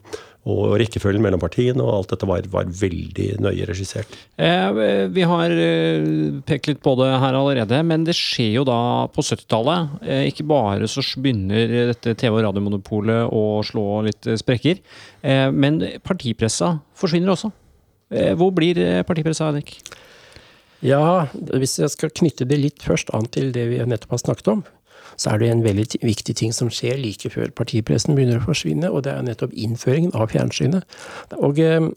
og 0.49 0.75
rekkefølgen 0.81 1.23
mellom 1.25 1.41
partiene, 1.41 1.81
og 1.85 1.99
alt 1.99 2.15
dette 2.15 2.29
var, 2.29 2.47
var 2.53 2.69
veldig 2.69 3.27
nøye 3.45 3.67
regissert. 3.69 4.17
Eh, 4.41 4.81
vi 5.13 5.27
har 5.29 5.53
eh, 5.53 6.07
pekt 6.49 6.71
litt 6.71 6.81
på 6.85 6.95
det 7.01 7.11
her 7.21 7.37
allerede, 7.37 7.81
men 7.85 8.07
det 8.09 8.17
skjer 8.17 8.59
jo 8.59 8.67
da 8.69 8.79
på 9.13 9.25
70-tallet. 9.25 9.99
Eh, 10.05 10.23
ikke 10.31 10.47
bare 10.49 10.89
så 10.89 11.05
begynner 11.21 11.93
dette 11.93 12.17
TV- 12.21 12.39
og 12.39 12.47
radiomonopolet 12.49 13.29
å 13.33 13.45
slå 13.65 14.05
litt 14.09 14.31
sprekker, 14.41 14.81
eh, 15.21 15.51
men 15.53 15.83
partipressa 16.05 16.79
forsvinner 16.97 17.37
også. 17.37 17.53
Eh, 18.15 18.33
hvor 18.41 18.53
blir 18.57 18.81
partipressa, 19.09 19.51
Henrik? 19.51 19.77
Ja, 20.85 21.27
hvis 21.57 21.79
jeg 21.81 21.93
skal 21.93 22.13
knytte 22.13 22.45
det 22.49 22.61
litt 22.61 22.85
først 22.85 23.13
an 23.17 23.25
til 23.33 23.53
det 23.55 23.69
vi 23.71 23.81
nettopp 23.81 24.19
har 24.19 24.21
snakket 24.21 24.51
om, 24.53 24.65
så 25.17 25.35
er 25.35 25.43
det 25.43 25.51
en 25.51 25.65
veldig 25.65 26.01
viktig 26.03 26.37
ting 26.41 26.55
som 26.55 26.71
skjer 26.73 26.99
like 27.01 27.31
før 27.33 27.53
partipressen 27.57 28.17
begynner 28.17 28.41
å 28.41 28.47
forsvinne, 28.49 28.91
og 28.91 29.05
det 29.07 29.15
er 29.15 29.27
nettopp 29.27 29.55
innføringen 29.55 30.15
av 30.17 30.33
fjernsynet. 30.33 30.87
Og 31.39 31.61
eh, 31.63 31.89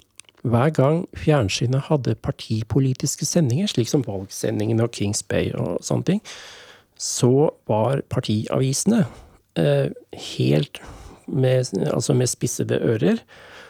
hver 0.48 0.74
gang 0.76 1.02
fjernsynet 1.18 1.88
hadde 1.90 2.18
partipolitiske 2.24 3.26
sendinger, 3.28 3.70
slik 3.72 3.90
som 3.92 4.06
valgsendingene 4.08 4.86
og 4.86 4.94
Kings 4.96 5.24
Bay 5.26 5.52
og 5.58 5.82
sånne 5.86 6.12
ting, 6.12 6.24
så 6.98 7.50
var 7.70 8.02
partiavisene 8.10 9.04
eh, 9.60 9.90
helt 10.34 10.82
med, 11.28 11.74
altså 11.92 12.16
med 12.18 12.32
spissede 12.32 12.80
ører, 12.80 13.22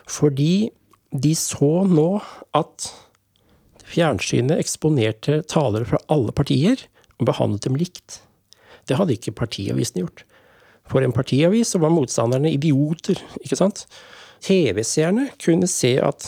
fordi 0.08 0.69
de 1.12 1.34
så 1.36 1.84
nå 1.88 2.10
at 2.56 2.91
fjernsynet 3.88 4.60
eksponerte 4.60 5.41
talere 5.47 5.88
fra 5.88 6.00
alle 6.12 6.34
partier 6.36 6.84
og 7.17 7.30
behandlet 7.32 7.67
dem 7.67 7.78
likt. 7.80 8.21
Det 8.88 8.97
hadde 9.00 9.17
ikke 9.17 9.36
partiavisene 9.38 10.06
gjort. 10.06 10.23
For 10.88 11.04
en 11.04 11.15
partiavis 11.15 11.73
så 11.73 11.82
var 11.84 11.91
motstanderne 11.91 12.54
idioter, 12.56 13.19
ikke 13.43 13.60
sant? 13.60 13.86
TV-seerne 14.43 15.32
kunne 15.41 15.67
se 15.69 15.95
at 16.04 16.28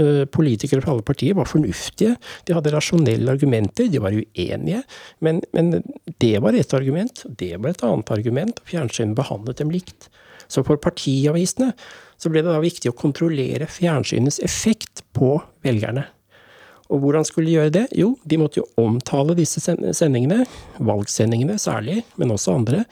eh, 0.00 0.24
politikere 0.32 0.80
fra 0.82 0.94
alle 0.94 1.04
partier 1.06 1.36
var 1.36 1.48
fornuftige. 1.50 2.16
De 2.48 2.56
hadde 2.56 2.72
rasjonelle 2.72 3.34
argumenter, 3.34 3.90
de 3.92 4.00
var 4.02 4.16
uenige. 4.16 4.82
Men, 5.20 5.42
men 5.52 5.82
det 6.22 6.38
var 6.42 6.56
ett 6.56 6.72
argument, 6.74 7.24
det 7.28 7.54
var 7.58 7.74
et 7.74 7.84
annet 7.86 8.14
argument. 8.14 8.62
Fjernsynet 8.68 9.18
behandlet 9.18 9.60
dem 9.60 9.72
likt. 9.74 10.08
Så 10.48 10.64
for 10.66 10.80
partiavisene 10.80 11.72
så 12.20 12.30
ble 12.32 12.42
det 12.44 12.52
da 12.52 12.62
viktig 12.62 12.90
å 12.90 12.96
kontrollere 12.96 13.68
fjernsynets 13.70 14.40
effekt 14.44 15.04
på 15.16 15.36
velgerne. 15.66 16.06
Og 16.90 17.02
hvordan 17.02 17.26
skulle 17.28 17.48
de 17.48 17.56
gjøre 17.56 17.74
det? 17.74 17.86
Jo, 17.96 18.14
de 18.28 18.38
måtte 18.40 18.62
jo 18.62 18.66
omtale 18.80 19.36
disse 19.38 19.62
sendingene, 19.62 20.42
valgsendingene 20.82 21.58
særlig, 21.60 22.02
men 22.20 22.34
også 22.34 22.56
andre. 22.58 22.84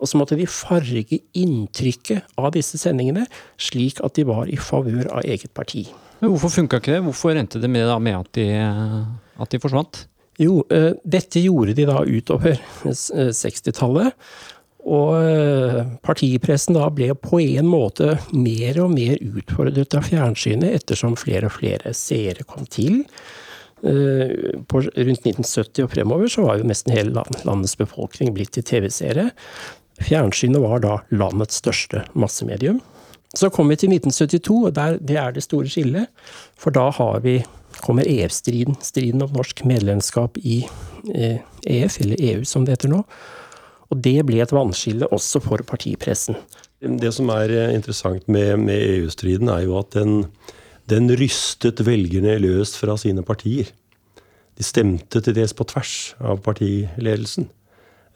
Og 0.00 0.08
så 0.08 0.20
måtte 0.20 0.38
de 0.38 0.46
farge 0.48 1.20
inntrykket 1.36 2.38
av 2.40 2.52
disse 2.56 2.80
sendingene 2.80 3.26
slik 3.60 4.00
at 4.04 4.16
de 4.16 4.24
var 4.28 4.48
i 4.48 4.56
favør 4.60 5.10
av 5.18 5.26
eget 5.26 5.52
parti. 5.56 5.86
Men 6.20 6.32
Hvorfor 6.32 6.52
funka 6.52 6.80
ikke 6.80 6.94
det? 6.94 7.02
Hvorfor 7.04 7.36
endte 7.36 7.60
det 7.60 7.70
med, 7.72 7.88
med 8.04 8.16
at, 8.16 8.32
de, 8.36 8.46
at 9.40 9.52
de 9.52 9.60
forsvant? 9.60 10.04
Jo, 10.40 10.62
eh, 10.72 10.92
dette 11.04 11.42
gjorde 11.44 11.74
de 11.76 11.84
da 11.88 12.00
utover 12.00 12.60
60-tallet. 12.86 14.16
Og 14.90 15.12
eh, 15.22 15.84
partipressen 16.02 16.74
da 16.74 16.88
ble 16.90 17.12
på 17.14 17.38
en 17.42 17.68
måte 17.70 18.16
mer 18.34 18.80
og 18.82 18.94
mer 18.96 19.20
utfordret 19.22 19.94
av 19.94 20.08
fjernsynet 20.08 20.80
ettersom 20.80 21.18
flere 21.20 21.50
og 21.50 21.58
flere 21.60 21.94
seere 21.94 22.46
kom 22.48 22.66
til. 22.66 23.04
Eh, 23.86 24.58
på 24.66 24.82
rundt 24.82 25.28
1970 25.28 25.86
og 25.86 25.92
fremover 25.94 26.32
så 26.32 26.48
var 26.48 26.58
jo 26.58 26.66
nesten 26.68 26.96
hele 26.96 27.22
landets 27.46 27.78
befolkning 27.78 28.34
blitt 28.34 28.56
til 28.56 28.66
TV-seere. 28.66 29.30
Fjernsynet 30.00 30.64
var 30.64 30.82
da 30.82 30.98
landets 31.14 31.62
største 31.62 32.04
massemedium. 32.18 32.80
Så 33.36 33.46
kom 33.54 33.68
vi 33.70 33.76
til 33.78 33.92
1972, 33.94 34.54
og 34.66 34.74
der, 34.74 34.96
det 34.98 35.16
er 35.20 35.34
det 35.36 35.44
store 35.46 35.70
skillet. 35.70 36.10
For 36.58 36.74
da 36.74 36.90
vi, 37.22 37.38
kommer 37.80 38.08
EF-striden, 38.10 38.74
striden 38.82 39.22
om 39.22 39.30
norsk 39.36 39.62
medlemskap 39.64 40.34
i 40.42 40.64
EF, 41.06 42.00
eller 42.02 42.16
EU 42.18 42.42
som 42.44 42.66
det 42.66 42.74
heter 42.74 42.90
nå. 42.90 43.04
Og 43.90 43.98
det 43.98 44.20
ble 44.26 44.38
et 44.42 44.54
vannskille 44.54 45.08
også 45.10 45.42
for 45.42 45.62
partipressen. 45.66 46.38
Det 46.80 47.10
som 47.12 47.30
er 47.34 47.52
eh, 47.52 47.74
interessant 47.74 48.26
med, 48.30 48.54
med 48.62 48.78
EU-striden, 48.78 49.50
er 49.52 49.66
jo 49.66 49.76
at 49.80 49.92
den, 49.98 50.24
den, 50.88 51.10
rystet 51.18 51.82
velgerne 51.84 52.38
løst 52.40 52.78
fra 52.80 52.96
sine 53.00 53.24
partier. 53.26 53.72
De 54.56 54.66
stemte 54.66 55.22
til 55.24 55.36
dels 55.36 55.56
på 55.56 55.66
tvers 55.68 56.14
av 56.22 56.40
partiledelsen. 56.46 57.50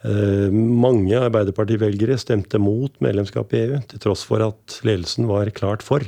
Eh, 0.07 0.49
mange 0.55 1.19
Arbeiderparti-velgere 1.19 2.21
stemte 2.23 2.61
mot 2.63 2.95
medlemskap 3.05 3.53
i 3.53 3.65
EU, 3.67 3.81
til 3.91 4.05
tross 4.07 4.25
for 4.29 4.47
at 4.47 4.79
ledelsen 4.87 5.27
var 5.29 5.51
klart 5.57 5.83
for. 5.85 6.07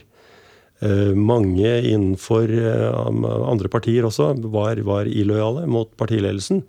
Eh, 0.84 1.12
mange 1.16 1.66
innenfor 1.90 2.52
andre 3.50 3.72
partier 3.72 4.06
også 4.06 4.36
var, 4.46 4.78
var 4.86 5.10
illojale 5.10 5.66
mot 5.66 5.90
partiledelsen. 5.98 6.62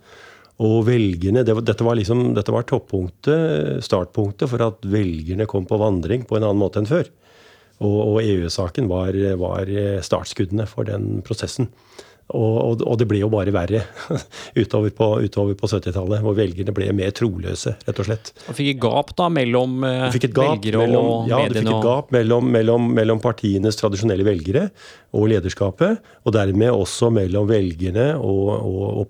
Og 0.58 0.80
velgerne, 0.88 1.44
det 1.46 1.54
var, 1.54 1.62
dette, 1.62 1.86
var 1.86 1.94
liksom, 1.94 2.32
dette 2.34 2.50
var 2.54 2.66
toppunktet, 2.66 3.78
startpunktet 3.86 4.50
for 4.50 4.64
at 4.66 4.82
velgerne 4.90 5.46
kom 5.46 5.68
på 5.70 5.78
vandring 5.78 6.26
på 6.26 6.38
en 6.38 6.48
annen 6.48 6.58
måte 6.58 6.82
enn 6.82 6.90
før. 6.90 7.06
Og, 7.78 7.98
og 8.02 8.18
EU-saken 8.24 8.88
var, 8.90 9.14
var, 9.38 9.70
startskuddene 10.02 10.66
for 10.66 10.88
den 10.88 11.20
prosessen. 11.26 11.70
Og, 12.28 12.82
og, 12.84 12.92
det 13.00 13.06
ble 13.08 13.22
jo 13.22 13.30
bare 13.32 13.52
verre 13.54 13.80
utover 14.60 14.92
på, 14.92 15.06
utover 15.24 15.54
på 15.56 15.70
70-tallet, 15.70 16.20
hvor 16.24 16.36
velgerne 16.36 16.74
ble 16.76 16.90
mer 16.96 17.14
troløse, 17.16 17.72
rett 17.86 18.02
og 18.02 18.08
slett. 18.10 18.32
Og 18.50 18.58
fikk 18.58 18.74
et 18.74 18.82
gap 18.82 19.14
da 19.16 19.30
mellom 19.32 19.78
eh, 19.88 20.04
velgere 20.12 20.82
mellom, 20.82 21.08
og 21.08 21.30
ja, 21.30 21.40
mediene? 21.40 21.46
Ja, 21.46 21.48
du 21.48 21.56
fikk 21.62 21.72
et 21.72 21.86
gap 21.86 22.12
mellom, 22.18 22.50
mellom, 22.52 22.90
mellom, 22.98 23.22
partienes 23.24 23.80
tradisjonelle 23.80 24.26
velgere 24.28 24.66
og 25.16 25.30
lederskapet, 25.32 26.04
og 26.26 26.36
dermed 26.36 26.74
også 26.74 27.08
mellom 27.14 27.48
velgerne 27.48 28.10
og, 28.18 28.50
og, 28.58 29.06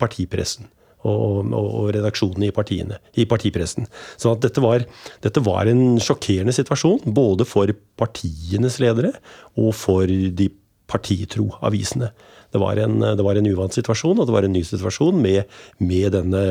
og. 1.07 1.19
Og, 1.19 1.53
og, 1.55 1.91
redaksjonene 1.95 2.49
i 2.49 2.55
partiene, 2.55 2.99
i 3.17 3.27
partipressen. 3.29 3.87
Så 4.19 4.35
dette 4.43 4.63
var, 4.65 4.83
dette 5.25 5.43
var 5.47 5.71
en 5.71 6.01
sjokkerende 6.03 6.55
situasjon, 6.57 7.15
både 7.15 7.47
for 7.49 7.71
partienes 8.01 8.81
ledere 8.83 9.13
og 9.57 9.71
for 9.79 10.09
de 10.09 10.51
partitro 10.89 11.51
avisene. 11.65 12.11
Det 12.53 12.61
var, 12.63 12.81
en, 12.81 13.03
det 13.03 13.25
var 13.25 13.37
en 13.37 13.47
uvant 13.51 13.75
situasjon, 13.75 14.17
og 14.17 14.29
det 14.29 14.33
var 14.33 14.47
en 14.47 14.55
ny 14.57 14.63
situasjon 14.65 15.19
med, 15.21 15.51
med 15.85 16.15
denne 16.17 16.43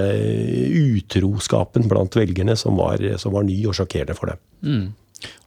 utroskapen 0.77 1.87
blant 1.89 2.17
velgerne 2.19 2.53
som 2.59 2.77
var, 2.77 3.01
som 3.17 3.33
var, 3.33 3.47
ny 3.47 3.57
og 3.65 3.73
sjokkerende 3.79 4.17
for 4.17 4.31
dem. 4.31 4.43
Mm. 4.61 4.87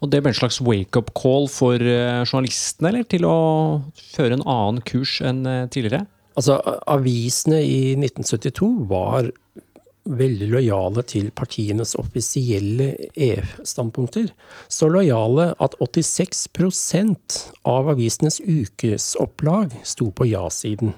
Og 0.02 0.10
det 0.10 0.18
ble 0.24 0.32
en 0.32 0.40
slags 0.40 0.58
wake-up 0.66 1.12
call 1.14 1.46
for 1.50 1.78
eh, 1.78 2.24
journalistene, 2.26 2.90
eller? 2.90 3.06
Til 3.06 3.28
å 3.28 3.36
føre 4.10 4.34
en 4.34 4.42
annen 4.42 4.82
kurs 4.82 5.20
enn 5.22 5.44
eh, 5.46 5.68
tidligere? 5.70 6.08
Altså, 6.40 6.56
avisene 6.88 7.58
i 7.60 7.80
1972 7.98 8.68
var 8.88 9.28
veldig 10.08 10.46
lojale 10.54 11.02
til 11.04 11.28
partienes 11.36 11.92
offisielle 12.00 12.94
EF-standpunkter. 13.12 14.30
Så 14.72 14.88
lojale 14.88 15.50
at 15.60 15.76
86% 15.84 17.36
av 17.68 17.90
avisenes 17.92 18.40
ukesopplag 18.40 19.76
sto 19.84 20.08
på 20.16 20.30
ja-siden. 20.30 20.94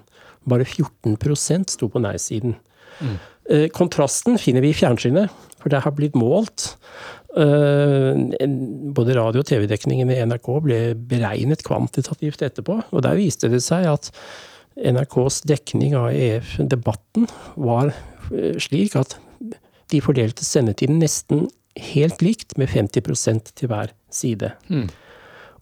Bare 0.48 0.66
14% 0.66 1.74
sto 1.74 1.90
på 1.90 2.02
nei-siden. 2.02 2.54
Mm. 3.02 3.18
Eh, 3.50 3.66
kontrasten 3.74 4.38
finner 4.38 4.62
vi 4.62 4.70
i 4.70 4.78
fjernsynet, 4.78 5.34
for 5.58 5.74
det 5.74 5.82
har 5.82 5.94
blitt 5.98 6.14
målt. 6.18 6.76
Eh, 7.34 8.14
både 8.94 9.18
radio- 9.18 9.42
og 9.42 9.50
TV-dekningen 9.50 10.10
i 10.14 10.22
NRK 10.22 10.48
ble 10.62 10.80
beregnet 10.94 11.66
kvantitativt 11.66 12.42
etterpå, 12.46 12.82
og 12.92 13.02
der 13.02 13.18
viste 13.18 13.50
det 13.50 13.64
seg 13.66 13.90
at 13.90 14.10
NRKs 14.76 15.42
dekning 15.48 15.96
av 15.98 16.10
EF-debatten 16.14 17.28
var 17.60 17.92
Eh, 18.30 18.56
slik 18.62 18.96
at 18.98 19.18
de 19.92 20.00
fordelte 20.00 20.44
sendetiden 20.46 21.00
nesten 21.02 21.48
helt 21.92 22.22
likt, 22.24 22.58
med 22.60 22.68
50% 22.68 23.54
til 23.56 23.70
hver 23.70 23.92
side. 24.12 24.52
Mm. 24.68 24.90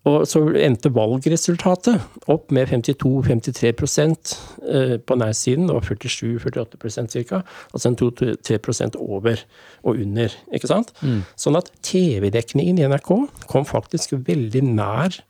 Og 0.09 0.23
så 0.25 0.41
endte 0.57 0.89
valgresultatet 0.97 2.01
opp 2.33 2.49
med 2.55 2.71
52-53 2.71 3.69
eh, 3.69 4.95
på 4.97 5.17
nei-siden 5.21 5.69
og 5.71 5.85
47-48% 5.85 7.19
ca. 7.29 7.43
Altså 7.75 7.91
en 7.91 7.99
2-3% 8.01 8.97
over 8.97 9.45
og 9.85 10.01
under. 10.01 10.33
ikke 10.55 10.71
sant? 10.71 10.95
Mm. 11.05 11.21
Sånn 11.37 11.61
at 11.61 11.69
TV-dekningen 11.85 12.81
i 12.81 12.89
NRK 12.89 13.13
kom 13.51 13.69
faktisk 13.69 14.17
veldig 14.17 14.65
nær 14.73 15.21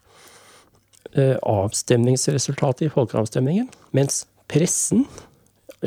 avstemningsresultatet 1.17 2.87
i 2.87 2.93
folkeavstemningen. 2.93 3.69
Mens 3.97 4.25
pressen 4.51 5.07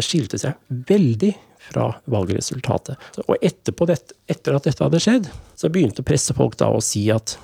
skilte 0.02 0.40
seg 0.42 0.60
veldig 0.90 1.34
fra 1.64 1.90
valgresultatet. 2.12 3.00
Og 3.28 3.38
etterpå 3.40 3.88
dette, 3.88 4.18
etter 4.28 4.58
at 4.58 4.68
dette 4.68 4.84
hadde 4.84 5.02
skjedd, 5.04 5.30
så 5.56 5.72
begynte 5.72 6.06
pressefolk 6.06 6.58
da 6.60 6.72
å 6.74 6.84
si 6.84 7.06
at 7.14 7.38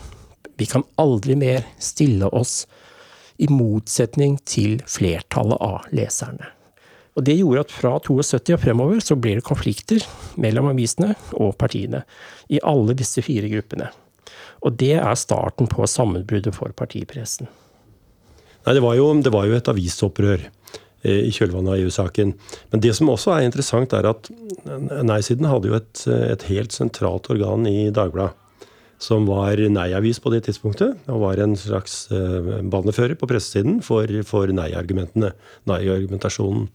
vi 0.59 0.67
kan 0.67 0.83
aldri 0.99 1.37
mer 1.39 1.63
stille 1.79 2.27
oss 2.35 2.65
i 3.39 3.47
motsetning 3.47 4.35
til 4.43 4.81
flertallet 4.91 5.61
av 5.63 5.87
leserne. 5.95 6.51
Og 7.17 7.23
Det 7.23 7.35
gjorde 7.35 7.65
at 7.65 7.71
fra 7.73 7.93
72 7.99 8.53
og 8.55 8.61
fremover 8.63 8.99
så 9.03 9.15
ble 9.19 9.33
det 9.39 9.47
konflikter 9.47 10.03
mellom 10.39 10.69
avisene 10.71 11.15
og 11.35 11.57
partiene 11.59 12.05
i 12.47 12.61
alle 12.63 12.95
disse 12.95 13.23
fire 13.25 13.49
gruppene. 13.51 13.89
Og 14.63 14.75
det 14.79 14.93
er 14.99 15.19
starten 15.19 15.67
på 15.67 15.87
sammenbruddet 15.87 16.55
for 16.55 16.71
partipressen. 16.75 17.47
Nei, 18.65 18.75
det 18.75 18.83
var 18.83 18.95
jo, 18.99 19.11
det 19.23 19.31
var 19.33 19.47
jo 19.47 19.57
et 19.57 19.69
avisopprør 19.71 20.47
Eh, 21.01 21.21
i 21.29 21.31
kjølvannet 21.31 21.71
av 21.71 21.79
EU-saken. 21.79 22.33
Men 22.73 22.81
det 22.83 22.91
som 22.97 23.07
også 23.11 23.31
er 23.31 23.45
interessant, 23.47 23.93
er 23.95 24.09
at 24.09 24.27
nei-siden 25.07 25.47
hadde 25.47 25.71
jo 25.71 25.77
et, 25.77 26.01
et, 26.11 26.43
helt 26.51 26.75
sentralt 26.75 27.29
organ 27.31 27.63
i 27.69 27.87
Dagbladet. 27.95 28.35
Som 28.99 29.29
var 29.29 29.55
nei-avis 29.71 30.19
på 30.19 30.31
det 30.33 30.41
tidspunktet, 30.43 30.97
og 31.07 31.21
var 31.23 31.39
en 31.39 31.53
slags 31.55 32.09
uh, 32.11 32.59
banefører 32.67 33.15
på 33.15 33.29
pressesiden 33.31 33.77
for, 33.85 34.11
for 34.27 34.51
nei-argumentene. 34.51 35.31
Nei-argumentasjonen. 35.71 36.67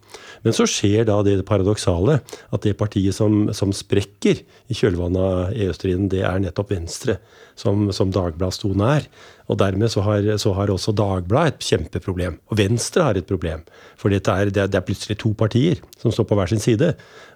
Men 0.47 0.57
så 0.57 0.65
skjer 0.69 1.05
da 1.11 1.19
det 1.27 1.43
paradoksale 1.45 2.23
at 2.25 2.65
det 2.65 2.79
partiet 2.81 3.17
som, 3.17 3.51
som 3.53 3.75
sprekker 3.77 4.41
i 4.41 4.77
kjølvannet 4.79 5.21
av 5.21 5.53
EU-striden, 5.67 6.09
det 6.13 6.25
er 6.25 6.41
nettopp 6.47 6.73
Venstre, 6.73 7.19
som, 7.61 7.91
som 7.93 8.13
Dagbladet 8.15 8.57
sto 8.57 8.73
nær. 8.73 9.05
Og 9.53 9.61
dermed 9.61 9.93
så 9.93 10.01
har, 10.07 10.25
så 10.41 10.55
har 10.57 10.73
også 10.73 10.95
Dagbladet 10.97 11.59
et 11.59 11.69
kjempeproblem. 11.69 12.39
Og 12.49 12.59
Venstre 12.59 13.05
har 13.05 13.21
et 13.21 13.29
problem. 13.29 13.67
For 14.01 14.09
det 14.09 14.25
er, 14.25 14.49
det 14.55 14.65
er, 14.65 14.87
plutselig 14.87 15.19
to 15.21 15.35
partier 15.37 15.83
som 16.01 16.13
står 16.13 16.29
på 16.31 16.41
hver 16.41 16.51
sin 16.55 16.63
side. 16.63 16.95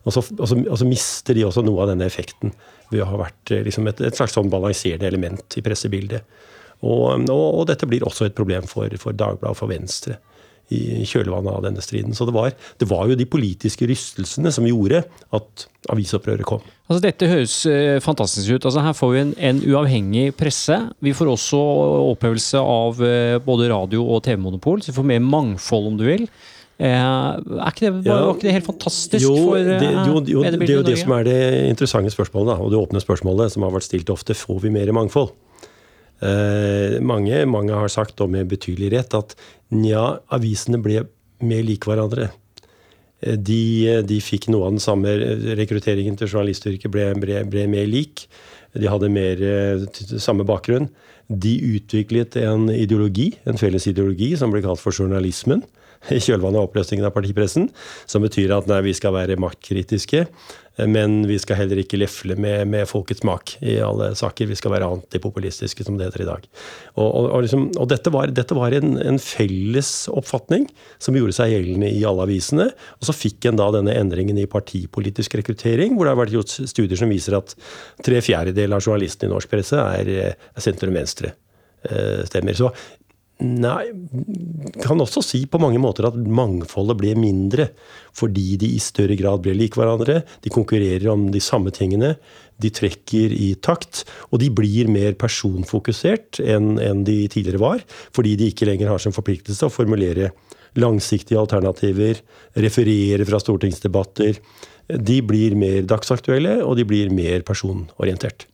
Og 0.08 0.16
så, 0.16 0.24
og, 0.38 0.46
så, 0.48 0.56
og 0.64 0.80
så, 0.80 0.88
mister 0.88 1.36
de 1.36 1.44
også 1.44 1.64
noe 1.66 1.84
av 1.84 1.92
denne 1.92 2.08
effekten 2.08 2.54
ved 2.92 3.04
å 3.04 3.10
ha 3.10 3.20
vært 3.24 3.54
eh, 3.54 3.64
liksom 3.66 3.90
et, 3.90 4.00
et, 4.04 4.16
slags 4.16 4.36
sånn 4.36 4.50
balanserende 4.52 5.08
element 5.08 5.58
i 5.58 5.64
pressebildet. 5.64 6.38
Og, 6.86 7.26
og, 7.34 7.62
dette 7.66 7.88
blir 7.90 8.04
også 8.06 8.28
et 8.28 8.36
problem 8.38 8.68
for, 8.70 8.92
for 9.02 9.16
Dagbladet 9.16 9.50
og 9.56 9.58
for 9.58 9.70
Venstre 9.70 10.20
i 10.74 11.04
kjølvannet 11.08 11.54
av 11.54 11.62
denne 11.64 11.82
striden. 11.82 12.12
Så 12.16 12.26
det 12.28 12.34
var, 12.36 12.52
det 12.80 12.88
var, 12.90 13.06
jo 13.08 13.16
de 13.16 13.26
politiske 13.28 13.86
rystelsene 13.88 14.52
som 14.52 14.66
gjorde 14.68 15.00
at 15.34 15.64
avisopprøret 15.88 16.44
kom. 16.48 16.64
Altså 16.88 17.00
Dette 17.04 17.30
høres 17.30 17.54
eh, 17.70 17.96
fantastisk 18.04 18.52
ut. 18.52 18.68
Altså 18.68 18.84
Her 18.84 18.96
får 18.96 19.14
vi 19.14 19.22
en, 19.22 19.32
en, 19.50 19.62
uavhengig 19.64 20.26
presse. 20.36 20.76
Vi 21.04 21.14
får 21.16 21.32
også 21.32 21.62
opphevelse 22.12 22.60
av 22.60 23.02
eh, 23.04 23.38
både 23.44 23.70
radio- 23.72 24.04
og 24.04 24.22
TV-monopol, 24.28 24.84
så 24.84 24.92
vi 24.92 24.98
får 25.00 25.10
mer 25.14 25.24
mangfold, 25.24 25.88
om 25.92 25.98
du 26.00 26.04
vil. 26.08 26.28
Eh, 26.78 26.94
er 26.94 27.72
ikke 27.72 27.88
det, 27.88 28.04
var, 28.06 28.20
var 28.22 28.36
ikke 28.36 28.46
det 28.46 28.54
helt 28.54 28.68
fantastisk 28.68 29.24
jo, 29.24 29.34
for 29.48 29.58
det, 29.58 29.80
i 29.82 29.88
jo, 29.90 30.20
jo, 30.30 30.42
det 30.46 30.62
er 30.62 30.76
jo 30.76 30.84
det 30.86 30.98
som 31.00 31.14
er 31.16 31.24
det 31.26 31.38
interessante 31.72 32.12
spørsmålet, 32.14 32.52
da, 32.52 32.62
og 32.62 32.70
det 32.70 32.78
åpne 32.78 33.02
spørsmålet 33.02 33.50
som 33.50 33.64
har 33.66 33.72
vært 33.74 33.88
stilt 33.88 34.10
ofte. 34.14 34.36
Får 34.38 34.60
vi 34.62 34.70
mer 34.70 34.92
mangfold? 34.94 35.32
Eh, 36.22 37.00
mange, 37.02 37.40
mange, 37.50 37.74
har 37.74 37.90
sagt, 37.90 38.22
og 38.22 38.30
med 38.30 38.46
betydelig 38.50 38.92
rett, 38.94 39.16
at 39.18 39.34
nja, 39.74 40.20
avisene 40.34 40.78
ble 40.82 41.02
mer 41.42 41.64
like 41.66 41.90
hverandre. 41.90 42.28
Eh, 43.26 43.34
de, 43.34 43.58
de, 44.06 44.20
fikk 44.22 44.46
noe 44.54 44.68
av 44.68 44.76
den 44.76 44.82
samme 44.82 45.16
rekrutteringen 45.58 46.18
til 46.20 46.30
journalistyrket 46.30 46.94
ble, 46.94 47.08
ble, 47.18 47.40
ble, 47.50 47.66
mer 47.74 47.90
lik. 47.90 48.28
De 48.78 48.86
hadde 48.86 49.10
mer 49.10 49.42
eh, 49.42 49.82
samme 50.14 50.46
bakgrunn. 50.46 50.86
De 51.26 51.56
utviklet 51.74 52.38
en 52.38 52.70
ideologi, 52.70 53.32
en 53.50 53.58
felles 53.58 53.90
ideologi, 53.90 54.36
som 54.38 54.54
ble 54.54 54.62
kalt 54.62 54.78
for 54.78 54.94
journalismen 54.94 55.66
i 56.14 56.20
kjølvannet 56.22 56.60
av 56.60 56.68
oppløsningen 56.68 57.08
av 57.08 57.14
partipressen, 57.16 57.68
som 58.08 58.24
betyr 58.24 58.54
at 58.56 58.70
nei, 58.70 58.80
vi 58.86 58.96
skal 58.96 59.16
være 59.16 59.38
maktkritiske, 59.40 60.24
men 60.86 61.24
vi 61.26 61.34
skal 61.42 61.58
heller 61.58 61.80
ikke 61.82 61.98
lefle 61.98 62.36
med, 62.38 62.68
med, 62.70 62.86
folkets 62.86 63.24
smak 63.24 63.56
i 63.66 63.80
alle 63.82 64.12
saker. 64.18 64.46
Vi 64.46 64.58
skal 64.58 64.76
være 64.76 64.86
antipopulistiske, 64.94 65.82
som 65.82 65.96
det 65.98 66.06
heter 66.06 66.22
i 66.22 66.28
dag. 66.28 66.44
Og, 66.94 67.08
og, 67.08 67.24
og, 67.24 67.40
liksom, 67.42 67.64
og 67.82 67.88
dette 67.90 68.12
var, 68.14 68.30
dette 68.30 68.54
var 68.54 68.76
en, 68.76 68.94
en, 69.02 69.18
felles 69.18 69.90
oppfatning 70.12 70.68
som 71.02 71.18
gjorde 71.18 71.34
seg 71.34 71.50
gjeldende 71.56 71.90
i 71.90 72.04
alle 72.06 72.28
avisene. 72.28 72.68
Og 73.00 73.10
så 73.10 73.16
fikk 73.16 73.50
en 73.50 73.58
da 73.58 73.66
denne 73.74 73.96
endringen 73.98 74.38
i 74.38 74.46
partipolitisk 74.50 75.34
rekruttering, 75.40 75.96
hvor 75.96 76.06
det 76.06 76.14
har 76.14 76.22
vært 76.22 76.36
gjort 76.36 76.54
studier 76.70 77.00
som 77.00 77.10
viser 77.10 77.40
at 77.40 77.56
tre 78.06 78.22
fjerdedeler 78.22 78.78
av 78.78 78.86
journalistene 78.86 79.32
i 79.32 79.34
norsk 79.34 79.50
presse 79.50 79.82
er, 79.98 80.14
er 80.30 80.62
sentrum-venstre 80.62 81.34
eh, 81.90 82.22
stemmer. 82.30 82.54
Så 82.54 82.70
Nei, 83.38 83.92
kan 84.82 84.98
også 84.98 85.22
si 85.22 85.44
på 85.46 85.60
mange 85.62 85.78
måter 85.78 86.08
at 86.08 86.16
mangfoldet 86.18 86.96
ble 86.98 87.12
mindre. 87.18 87.68
Fordi 88.18 88.56
de 88.58 88.72
i 88.74 88.80
større 88.82 89.14
grad 89.18 89.44
ble 89.44 89.54
lik 89.54 89.78
hverandre. 89.78 90.24
De 90.42 90.50
konkurrerer 90.50 91.06
om 91.12 91.28
de 91.30 91.42
samme 91.42 91.70
tingene. 91.74 92.16
De 92.58 92.72
trekker 92.74 93.34
i 93.34 93.52
takt. 93.62 94.02
Og 94.32 94.42
de 94.42 94.50
blir 94.50 94.90
mer 94.90 95.14
personfokusert 95.20 96.42
enn 96.42 97.04
de 97.06 97.20
tidligere 97.30 97.62
var. 97.62 97.84
Fordi 98.16 98.34
de 98.40 98.50
ikke 98.50 98.66
lenger 98.66 98.90
har 98.90 99.02
som 99.02 99.14
forpliktelse 99.14 99.68
å 99.68 99.74
formulere 99.74 100.32
langsiktige 100.78 101.38
alternativer. 101.38 102.18
Referere 102.58 103.26
fra 103.28 103.38
stortingsdebatter 103.42 104.42
de 104.88 105.18
blir 105.22 105.56
mer 105.58 105.82
dagsaktuelle, 105.88 106.58
og 106.64 106.78
de 106.78 106.84
blir 106.88 107.12
mer 107.12 107.44
personorientert. 107.46 108.46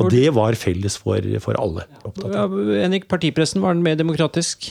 Og 0.00 0.08
det 0.12 0.30
var 0.34 0.56
felles 0.56 0.96
for, 0.96 1.20
for 1.44 1.58
alle. 1.60 1.84
Ja, 2.24 2.46
Henrik, 2.48 3.08
partipressen, 3.10 3.60
var 3.62 3.76
den 3.76 3.84
mer 3.84 3.98
demokratisk? 4.00 4.70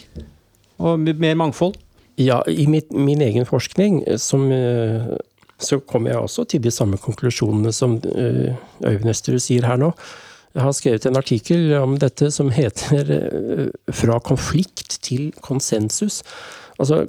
Og 0.82 1.00
mer 1.00 1.38
mangfold? 1.38 1.78
Ja, 2.20 2.42
i 2.50 2.66
mitt, 2.68 2.90
min 2.92 3.22
egen 3.22 3.46
forskning 3.46 4.02
som, 4.22 4.50
eh, 4.52 5.14
så 5.62 5.80
kom 5.80 6.10
jeg 6.10 6.18
også 6.18 6.46
til 6.50 6.64
de 6.64 6.74
samme 6.74 6.98
konklusjonene 7.02 7.72
som 7.74 8.00
eh, 8.16 8.58
Øyvind 8.86 9.14
Østerud 9.14 9.42
sier 9.42 9.70
her 9.70 9.80
nå. 9.80 9.94
Jeg 10.52 10.66
har 10.66 10.74
skrevet 10.76 11.06
en 11.08 11.16
artikkel 11.16 11.70
om 11.80 11.96
dette 12.02 12.32
som 12.32 12.50
heter 12.52 13.14
eh, 13.16 13.70
'Fra 13.94 14.20
konflikt 14.20 15.00
til 15.02 15.32
konsensus'. 15.42 16.24
Altså, 16.82 17.06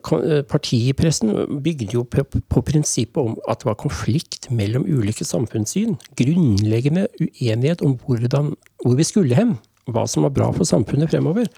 Partipressen 0.51 1.33
bygde 1.65 1.89
jo 1.95 2.05
på, 2.05 2.25
på, 2.25 2.63
prinsippet 2.67 3.21
om 3.23 3.37
at 3.49 3.63
det 3.63 3.71
var 3.71 3.79
konflikt 3.81 4.51
mellom 4.53 4.85
ulike 4.85 5.25
samfunnssyn. 5.25 5.97
Grunnleggende 6.19 7.07
uenighet 7.21 7.85
om 7.85 7.97
hvordan, 8.05 8.53
hvor 8.85 8.99
vi 8.99 9.07
skulle 9.09 9.39
hen. 9.39 9.57
Hva 9.89 10.05
som 10.07 10.27
var 10.27 10.35
bra 10.37 10.51
for 10.55 10.69
samfunnet 10.69 11.11
fremover. 11.11 11.49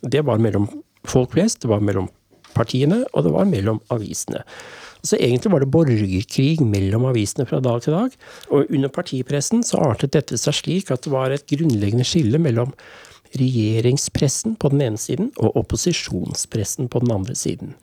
Det 0.00 0.24
var 0.26 0.40
mellom 0.42 0.66
folk 1.06 1.36
flest, 1.36 1.60
det 1.62 1.70
var 1.70 1.84
mellom 1.84 2.08
partiene, 2.56 3.04
og 3.12 3.26
det 3.26 3.34
var 3.34 3.46
mellom 3.48 3.78
avisene. 3.92 4.42
Så 5.06 5.16
egentlig 5.16 5.52
var 5.52 5.62
det 5.62 5.70
borgerkrig 5.72 6.60
mellom 6.64 7.06
avisene 7.08 7.46
fra 7.48 7.60
dag 7.64 7.84
til 7.84 7.96
dag. 7.96 8.16
Og 8.52 8.72
under 8.72 8.92
partipressen 8.92 9.62
så 9.64 9.80
artet 9.90 10.12
dette 10.16 10.40
seg 10.40 10.56
slik 10.56 10.90
at 10.92 11.06
det 11.06 11.12
var 11.12 11.32
et 11.32 11.46
grunnleggende 11.48 12.04
skille 12.08 12.40
mellom 12.42 12.74
regjeringspressen 13.38 14.56
på 14.60 14.70
den 14.72 14.82
ene 14.88 15.00
siden 15.00 15.30
og 15.38 15.58
opposisjonspressen 15.60 16.90
på 16.90 17.02
den 17.04 17.12
andre 17.14 17.36
siden. 17.38 17.76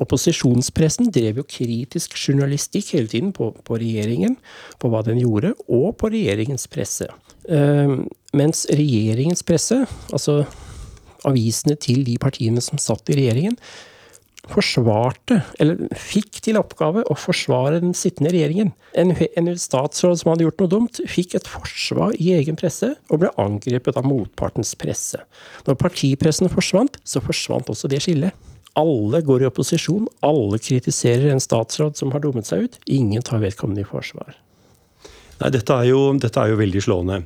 Opposisjonspressen 0.00 1.10
drev 1.12 1.42
jo 1.42 1.46
kritisk 1.46 2.16
journalistikk 2.16 2.94
hele 2.96 3.10
tiden 3.12 3.30
på, 3.36 3.50
på 3.64 3.78
regjeringen, 3.78 4.38
på 4.80 4.90
hva 4.90 5.02
den 5.06 5.20
gjorde, 5.20 5.52
og 5.68 5.98
på 6.00 6.10
regjeringens 6.14 6.66
presse. 6.72 7.10
Uh, 7.46 8.00
mens 8.32 8.64
regjeringens 8.72 9.44
presse, 9.46 9.82
altså 10.10 10.42
avisene 11.28 11.76
til 11.78 12.02
de 12.06 12.16
partiene 12.18 12.62
som 12.64 12.80
satt 12.82 13.12
i 13.12 13.18
regjeringen, 13.20 13.58
forsvarte, 14.50 15.38
eller 15.62 15.92
fikk 15.98 16.40
til 16.42 16.58
oppgave 16.58 17.04
å 17.06 17.16
forsvare 17.18 17.80
den 17.82 17.94
sittende 17.96 18.32
regjeringen. 18.34 18.72
En, 18.98 19.14
en, 19.14 19.50
statsråd 19.58 20.18
som 20.20 20.32
hadde 20.32 20.46
gjort 20.48 20.62
noe 20.64 20.72
dumt, 20.72 21.02
fikk 21.08 21.36
et 21.38 21.48
forsvar 21.48 22.16
i 22.18 22.32
egen 22.36 22.58
presse, 22.58 22.92
og 23.08 23.22
ble 23.22 23.30
angrepet 23.40 23.98
av 23.98 24.08
motpartens 24.08 24.74
presse. 24.78 25.22
Når 25.68 25.78
partipressen 25.80 26.50
forsvant, 26.52 26.98
så 27.06 27.22
forsvant 27.22 27.70
også 27.72 27.90
det 27.92 28.02
skillet. 28.04 28.34
Alle 28.78 29.20
går 29.22 29.44
i 29.44 29.50
opposisjon, 29.50 30.08
alle 30.24 30.58
kritiserer 30.62 31.30
en 31.30 31.42
statsråd 31.42 31.98
som 31.98 32.14
har 32.14 32.24
dummet 32.24 32.48
seg 32.48 32.66
ut. 32.66 32.80
Ingen 32.90 33.24
tar 33.26 33.42
vedkommende 33.42 33.84
i 33.84 33.88
forsvar. 33.88 34.34
Nei, 35.42 35.48
dette 35.50 35.74
er, 35.74 35.88
jo, 35.90 36.00
dette 36.22 36.38
er 36.38 36.52
jo, 36.52 36.58
veldig 36.60 36.80
slående. 36.84 37.16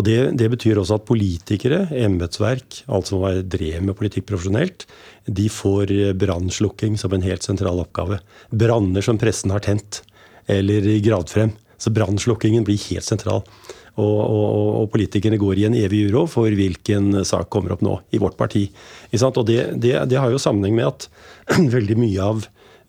Og 0.00 0.06
det, 0.06 0.16
det 0.40 0.48
betyr 0.54 0.78
også 0.80 0.96
at 0.96 1.04
politikere, 1.08 1.82
embetsverk, 1.92 2.80
alt 2.88 3.10
som 3.10 3.26
drev 3.52 3.82
med 3.84 3.98
politikk 3.98 4.24
profesjonelt, 4.30 4.86
de 5.26 5.50
får 5.52 5.92
brannslukking 6.16 6.96
som 6.96 7.12
en 7.12 7.26
helt 7.26 7.44
sentral 7.44 7.82
oppgave. 7.82 8.22
Branner 8.48 9.04
som 9.04 9.20
pressen 9.20 9.52
har 9.52 9.64
tent 9.66 10.00
eller 10.48 10.88
gravd 11.04 11.34
frem. 11.34 11.52
Så 11.76 11.92
brannslukkingen 11.92 12.64
blir 12.64 12.80
helt 12.88 13.04
sentral. 13.04 13.42
Og, 13.96 14.16
og, 14.20 14.48
og, 14.80 14.88
politikerne 14.92 15.38
går 15.40 15.60
i 15.60 15.68
en 15.68 15.76
evig 15.76 16.06
uro 16.10 16.26
for 16.28 16.52
hvilken 16.52 17.24
sak 17.28 17.48
kommer 17.52 17.72
opp 17.72 17.84
nå 17.84 17.98
i 18.12 18.20
vårt 18.20 18.36
parti. 18.40 18.66
Og 19.12 19.42
det, 19.48 19.60
det, 19.80 19.94
det 20.08 20.20
har 20.20 20.32
jo 20.32 20.40
sammenheng 20.40 20.76
med 20.76 20.88
at 20.88 21.08
veldig 21.76 21.96
mye 22.00 22.30
av 22.32 22.46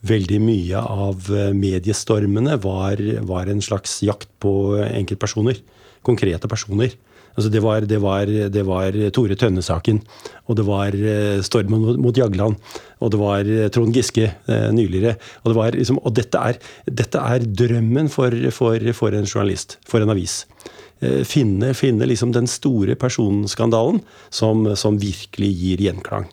veldig 0.09 0.39
mye 0.43 0.81
av 0.81 1.27
eh, 1.33 1.51
mediestormene 1.57 2.59
var, 2.63 3.01
var 3.27 3.51
en 3.51 3.63
slags 3.63 3.99
jakt 4.05 4.31
på 4.43 4.53
enkeltpersoner. 4.87 5.61
Konkrete 6.07 6.47
personer. 6.47 6.95
Altså 7.37 7.51
det, 7.53 7.61
var, 7.61 7.85
det, 7.85 7.97
var, 8.01 8.25
det 8.25 8.63
var 8.65 8.95
Tore 9.13 9.35
Tønne-saken, 9.37 9.99
og 10.49 10.57
det 10.57 10.63
var 10.65 10.95
eh, 10.97 11.37
stormen 11.45 11.83
mot, 12.01 12.17
Jagland, 12.17 12.57
og 12.97 13.11
det 13.13 13.19
var 13.21 13.49
eh, 13.53 13.67
Trond 13.73 13.93
Giske 13.93 14.25
eh, 14.25 14.69
nyligere. 14.73 15.19
Og, 15.43 15.53
det 15.53 15.67
liksom, 15.77 15.99
og 16.01 16.15
dette, 16.17 16.41
er, 16.41 16.57
dette, 16.89 17.21
er, 17.21 17.45
drømmen 17.45 18.09
for, 18.09 18.33
for, 18.55 18.89
for, 18.97 19.13
en 19.13 19.29
journalist, 19.29 19.77
for 19.85 20.01
en 20.01 20.15
avis. 20.15 20.39
Eh, 20.97 21.21
finne, 21.29 21.75
finne 21.77 22.09
liksom 22.09 22.33
den 22.33 22.49
store 22.49 22.97
personskandalen 22.97 24.01
som, 24.33 24.65
som 24.73 24.97
virkelig 24.97 25.53
gir 25.61 25.85
gjenklang. 25.85 26.25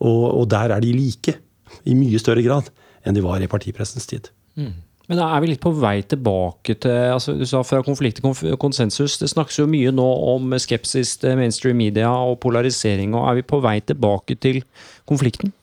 Og, 0.00 0.24
og 0.40 0.48
der 0.56 0.72
er 0.72 0.80
de 0.80 0.96
like, 0.96 1.36
i 1.84 1.92
mye 1.98 2.16
større 2.22 2.40
grad 2.46 2.72
enn 3.06 3.16
de 3.16 3.24
var 3.24 3.42
i 3.42 3.50
partipressens 3.50 4.08
tid. 4.10 4.30
Mm. 4.58 4.74
Men 5.06 5.20
da 5.20 5.28
er 5.30 5.42
vi 5.42 5.52
litt 5.52 5.62
på 5.62 5.70
vei 5.78 6.00
tilbake 6.08 6.74
til 6.82 7.12
altså 7.14 7.36
Du 7.38 7.44
sa 7.46 7.62
fra 7.66 7.82
konflikt 7.86 8.18
til 8.18 8.56
konsensus. 8.58 9.18
Det 9.20 9.30
snakkes 9.30 9.60
jo 9.60 9.68
mye 9.70 9.92
nå 9.94 10.06
om 10.32 10.56
skepsis 10.58 11.14
til 11.22 11.38
mainstream 11.38 11.78
media 11.78 12.10
og 12.10 12.40
polarisering. 12.42 13.14
og 13.14 13.28
Er 13.30 13.38
vi 13.38 13.46
på 13.46 13.60
vei 13.62 13.78
tilbake 13.80 14.34
til 14.42 14.64
konflikten? 15.06 15.54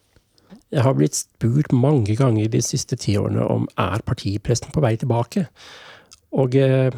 Jeg 0.74 0.82
har 0.82 0.96
blitt 0.98 1.16
spurt 1.20 1.74
mange 1.76 2.16
ganger 2.18 2.48
de 2.50 2.62
siste 2.64 2.96
ti 2.98 3.18
årene 3.20 3.44
om 3.46 3.68
er 3.78 4.02
partipressen 4.08 4.72
på 4.74 4.82
vei 4.82 4.96
tilbake. 4.98 5.46
Og 6.34 6.56
eh, 6.56 6.90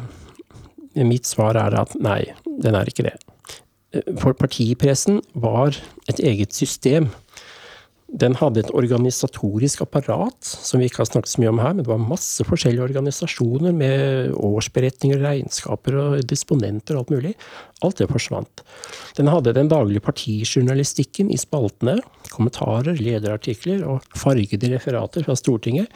mitt 1.04 1.26
svar 1.28 1.58
er 1.60 1.74
at 1.76 1.92
nei, 2.00 2.22
den 2.46 2.78
er 2.78 2.88
ikke 2.88 3.10
det. 3.10 3.16
For 4.20 4.36
partipressen 4.38 5.20
var 5.34 5.76
et 6.08 6.20
eget 6.20 6.54
system 6.54 7.10
den 8.16 8.36
hadde 8.40 8.62
et 8.62 8.72
organisatorisk 8.72 9.82
apparat 9.84 10.36
som 10.40 10.80
vi 10.80 10.88
ikke 10.88 11.02
har 11.02 11.10
snakket 11.10 11.34
så 11.34 11.42
mye 11.42 11.52
om 11.52 11.60
her, 11.60 11.74
men 11.74 11.84
det 11.84 11.90
var 11.90 12.00
masse 12.00 12.44
forskjellige 12.48 12.86
organisasjoner 12.86 13.76
med 13.76 14.32
årsberetninger, 14.40 15.20
regnskaper 15.20 15.98
og 16.00 16.16
disponenter 16.30 16.96
og 16.96 17.04
alt 17.04 17.12
mulig. 17.16 17.34
Alt 17.84 18.00
det 18.00 18.08
forsvant. 18.08 18.64
Den 19.18 19.28
hadde 19.32 19.52
den 19.56 19.68
daglige 19.72 20.04
partijournalistikken 20.06 21.28
i 21.32 21.40
spaltene, 21.40 21.98
kommentarer, 22.32 22.96
lederartikler 22.96 23.84
og 23.84 24.16
fargede 24.16 24.72
referater 24.72 25.26
fra 25.26 25.36
Stortinget. 25.36 25.92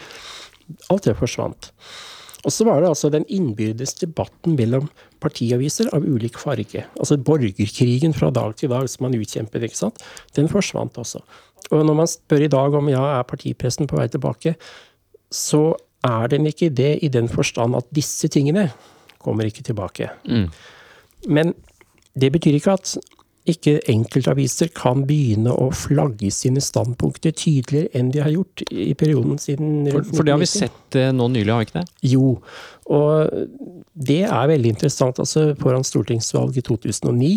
Alt 0.93 1.09
det 1.09 1.17
forsvant. 1.19 1.73
Og 2.41 2.53
så 2.55 2.65
var 2.65 2.81
det 2.81 2.89
altså 2.89 3.11
den 3.13 3.27
innbyrdes 3.29 3.99
debatten 4.01 4.55
mellom 4.57 4.89
partiaviser 5.21 5.91
av 5.93 6.07
ulik 6.09 6.39
farge. 6.41 6.87
Altså 6.97 7.19
borgerkrigen 7.21 8.15
fra 8.17 8.31
dag 8.33 8.55
til 8.57 8.73
dag 8.73 8.89
som 8.89 9.05
man 9.05 9.17
utkjempet, 9.19 9.67
ikke 9.67 9.77
sant. 9.77 10.01
Den 10.37 10.49
forsvant 10.49 10.97
også. 11.01 11.21
Og 11.71 11.85
når 11.87 11.99
man 12.03 12.11
spør 12.11 12.47
i 12.47 12.51
dag 12.51 12.75
om 12.75 12.91
ja, 12.91 13.05
er 13.19 13.29
partipressen 13.29 13.89
på 13.91 13.99
vei 13.99 14.09
tilbake, 14.11 14.57
så 15.31 15.71
er 16.07 16.31
den 16.33 16.49
ikke 16.49 16.71
det 16.73 16.97
i 17.05 17.11
den 17.13 17.29
forstand 17.31 17.77
at 17.79 17.89
disse 17.95 18.29
tingene 18.33 18.71
kommer 19.21 19.47
ikke 19.47 19.63
tilbake. 19.67 20.09
Mm. 20.25 20.49
Men 21.29 21.55
det 22.19 22.33
betyr 22.33 22.57
ikke 22.59 22.77
at 22.79 22.97
ikke 23.49 23.79
enkeltaviser 23.89 24.69
kan 24.77 25.07
begynne 25.09 25.53
å 25.53 25.71
flagge 25.75 26.29
sine 26.35 26.61
standpunkter 26.63 27.33
tydeligere 27.33 27.89
enn 27.97 28.11
de 28.13 28.21
har 28.23 28.33
gjort 28.35 28.63
i 28.69 28.93
perioden 28.99 29.41
siden 29.41 29.89
For, 29.89 30.05
for 30.11 30.29
det 30.29 30.35
har 30.35 30.43
vi 30.43 30.49
sett 30.51 30.99
eh, 30.99 31.09
nå 31.17 31.31
nylig, 31.33 31.49
har 31.49 31.63
vi 31.63 31.69
ikke 31.71 31.81
det? 31.81 31.87
Jo, 32.13 32.35
og 32.93 33.33
det 34.11 34.23
er 34.27 34.51
veldig 34.51 34.75
interessant. 34.75 35.23
Altså 35.23 35.55
foran 35.61 35.87
stortingsvalget 35.87 36.61
i 36.61 36.67
2009 36.69 37.33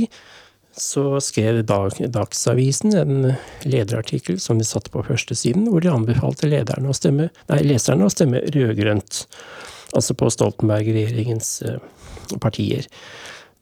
så 0.77 1.21
skrev 1.21 1.63
Dag, 1.65 1.97
Dagsavisen 2.09 2.95
en 2.97 3.33
lederartikkel 3.63 4.39
som 4.39 4.57
de 4.57 4.65
satte 4.65 4.91
på 4.93 5.03
førstesiden, 5.05 5.67
hvor 5.69 5.83
de 5.83 5.91
anbefalte 5.91 6.49
å 6.49 6.95
stemme, 6.97 7.29
nei, 7.51 7.59
leserne 7.67 8.07
å 8.07 8.13
stemme 8.13 8.41
rød-grønt. 8.53 9.25
Altså 9.93 10.15
på 10.17 10.29
Stoltenberg-regjeringens 10.33 11.49
eh, 11.67 11.77
partier. 12.41 12.87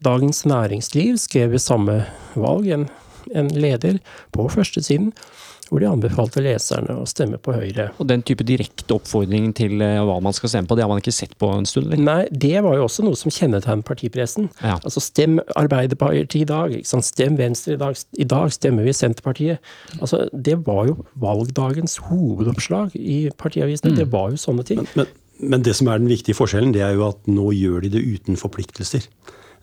Dagens 0.01 0.45
Næringsliv 0.47 1.19
skrev 1.21 1.51
ved 1.51 1.61
samme 1.61 1.97
valg 2.39 2.71
en, 2.71 2.87
en 3.35 3.51
leder 3.53 4.01
på 4.35 4.49
førstesiden 4.51 5.11
hvor 5.71 5.79
de 5.79 5.87
anbefalte 5.87 6.41
leserne 6.43 6.97
å 6.99 7.05
stemme 7.07 7.37
på 7.39 7.53
Høyre. 7.55 7.87
Og 8.03 8.09
Den 8.09 8.25
type 8.27 8.43
direkte 8.43 8.97
oppfordring 8.97 9.53
til 9.55 9.79
eh, 9.79 10.01
hva 10.03 10.17
man 10.23 10.35
skal 10.35 10.51
stemme 10.51 10.67
på, 10.67 10.75
det 10.75 10.83
har 10.83 10.91
man 10.91 10.99
ikke 10.99 11.13
sett 11.15 11.37
på 11.39 11.47
en 11.55 11.67
stund? 11.69 11.87
Eller? 11.87 12.03
Nei, 12.03 12.25
det 12.27 12.59
var 12.65 12.75
jo 12.75 12.89
også 12.89 13.05
noe 13.07 13.15
som 13.15 13.31
kjennetegnet 13.31 13.87
partipressen. 13.87 14.49
Ja. 14.59 14.75
Altså 14.81 14.99
Stem 15.03 15.39
Arbeiderpartiet 15.55 16.35
i 16.41 16.43
dag, 16.49 16.75
stem 16.83 17.39
Venstre 17.39 17.77
i 17.77 17.79
dag, 17.79 18.03
i 18.19 18.27
dag 18.27 18.51
stemmer 18.51 18.83
vi 18.83 18.95
Senterpartiet. 18.97 19.63
Altså 20.01 20.25
Det 20.35 20.57
var 20.67 20.89
jo 20.91 20.97
valgdagens 21.23 22.01
hovedoppslag 22.09 22.97
i 22.99 23.21
partiavisene. 23.39 23.93
Mm. 23.95 23.99
Det 24.01 24.09
var 24.11 24.35
jo 24.35 24.43
sånne 24.43 24.67
ting. 24.67 24.83
Men, 24.83 25.05
men, 25.05 25.53
men 25.55 25.63
det 25.63 25.77
som 25.79 25.87
er 25.87 26.03
den 26.03 26.11
viktige 26.11 26.35
forskjellen, 26.35 26.75
det 26.75 26.83
er 26.83 26.97
jo 26.99 27.07
at 27.07 27.31
nå 27.31 27.47
gjør 27.55 27.85
de 27.85 27.95
det 27.95 28.03
uten 28.03 28.35
forpliktelser. 28.39 29.07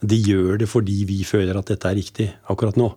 De 0.01 0.17
gjør 0.17 0.57
det 0.63 0.71
fordi 0.71 1.03
vi 1.05 1.21
føler 1.27 1.59
at 1.59 1.69
dette 1.69 1.91
er 1.91 2.01
riktig 2.01 2.31
akkurat 2.49 2.81
nå. 2.81 2.95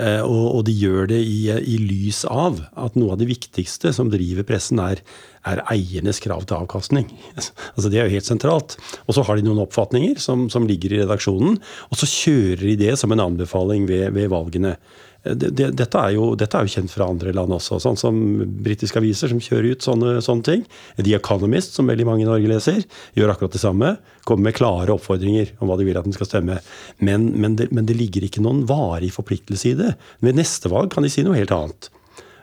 Eh, 0.00 0.22
og, 0.24 0.62
de 0.64 0.72
gjør 0.72 1.10
det 1.10 1.18
i, 1.20 1.50
i, 1.52 1.76
lys 1.76 2.22
av 2.24 2.62
at 2.80 2.94
noe 2.96 3.12
av 3.12 3.20
det 3.20 3.28
viktigste 3.28 3.92
som 3.92 4.08
driver 4.12 4.46
pressen, 4.48 4.80
er, 4.80 5.02
er 5.44 5.60
eiernes 5.74 6.22
krav 6.24 6.46
til 6.48 6.62
avkastning. 6.62 7.10
Altså 7.74 7.92
Det 7.92 8.00
er 8.00 8.08
jo 8.08 8.16
helt 8.16 8.28
sentralt. 8.28 8.78
Og 9.04 9.16
så 9.16 9.26
har 9.28 9.36
de 9.36 9.44
noen 9.44 9.60
oppfatninger 9.66 10.20
som, 10.22 10.48
som 10.52 10.68
ligger 10.68 10.94
i 10.94 11.02
redaksjonen, 11.02 11.60
og 11.90 12.00
så 12.00 12.08
kjører 12.08 12.64
de 12.70 12.78
det 12.86 12.96
som 13.00 13.12
en 13.12 13.26
anbefaling 13.28 13.84
ved, 13.90 14.08
ved 14.16 14.32
valgene 14.32 14.76
det, 15.22 15.68
dette, 15.78 15.98
er 16.00 16.16
jo, 16.16 16.32
dette, 16.34 16.58
er 16.58 16.66
jo, 16.66 16.72
kjent 16.72 16.90
fra 16.90 17.06
andre 17.06 17.30
land 17.36 17.54
også, 17.54 17.78
sånn 17.82 17.98
som 17.98 18.16
britiske 18.64 18.98
aviser 18.98 19.30
som 19.30 19.42
kjører 19.42 19.76
ut 19.76 19.86
sånne, 19.86 20.16
sånne, 20.24 20.46
ting. 20.48 20.64
The 20.98 21.14
Economist, 21.14 21.76
som 21.78 21.90
veldig 21.90 22.06
mange 22.08 22.24
i 22.24 22.28
Norge 22.28 22.50
leser, 22.50 22.82
gjør 23.18 23.34
akkurat 23.34 23.54
det 23.54 23.62
samme. 23.62 23.92
Kommer 24.26 24.48
med 24.48 24.58
klare 24.58 24.96
oppfordringer 24.96 25.54
om 25.62 25.70
hva 25.70 25.78
de 25.78 25.86
vil 25.86 25.98
at 26.00 26.08
den 26.08 26.16
skal 26.16 26.26
stemme. 26.26 26.58
Men, 26.98 27.30
men, 27.38 27.54
det, 27.60 27.70
men 27.70 27.86
det, 27.86 27.96
ligger 28.00 28.26
ikke 28.26 28.42
noen 28.42 28.64
varig 28.66 29.12
forpliktelse 29.14 29.70
i 29.70 29.76
det. 29.78 29.92
Ved 30.26 30.38
neste 30.40 30.72
valg 30.72 30.90
kan 30.94 31.06
de 31.06 31.12
si 31.12 31.22
noe 31.26 31.38
helt 31.38 31.54
annet. 31.54 31.92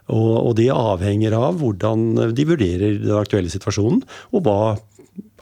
Og, 0.10 0.32
og 0.40 0.54
det 0.58 0.70
avhenger 0.74 1.36
av 1.38 1.60
hvordan 1.60 2.32
de 2.34 2.48
vurderer 2.48 2.96
den 3.04 3.18
aktuelle 3.20 3.52
situasjonen, 3.52 4.02
og 4.32 4.48
hva 4.48 4.62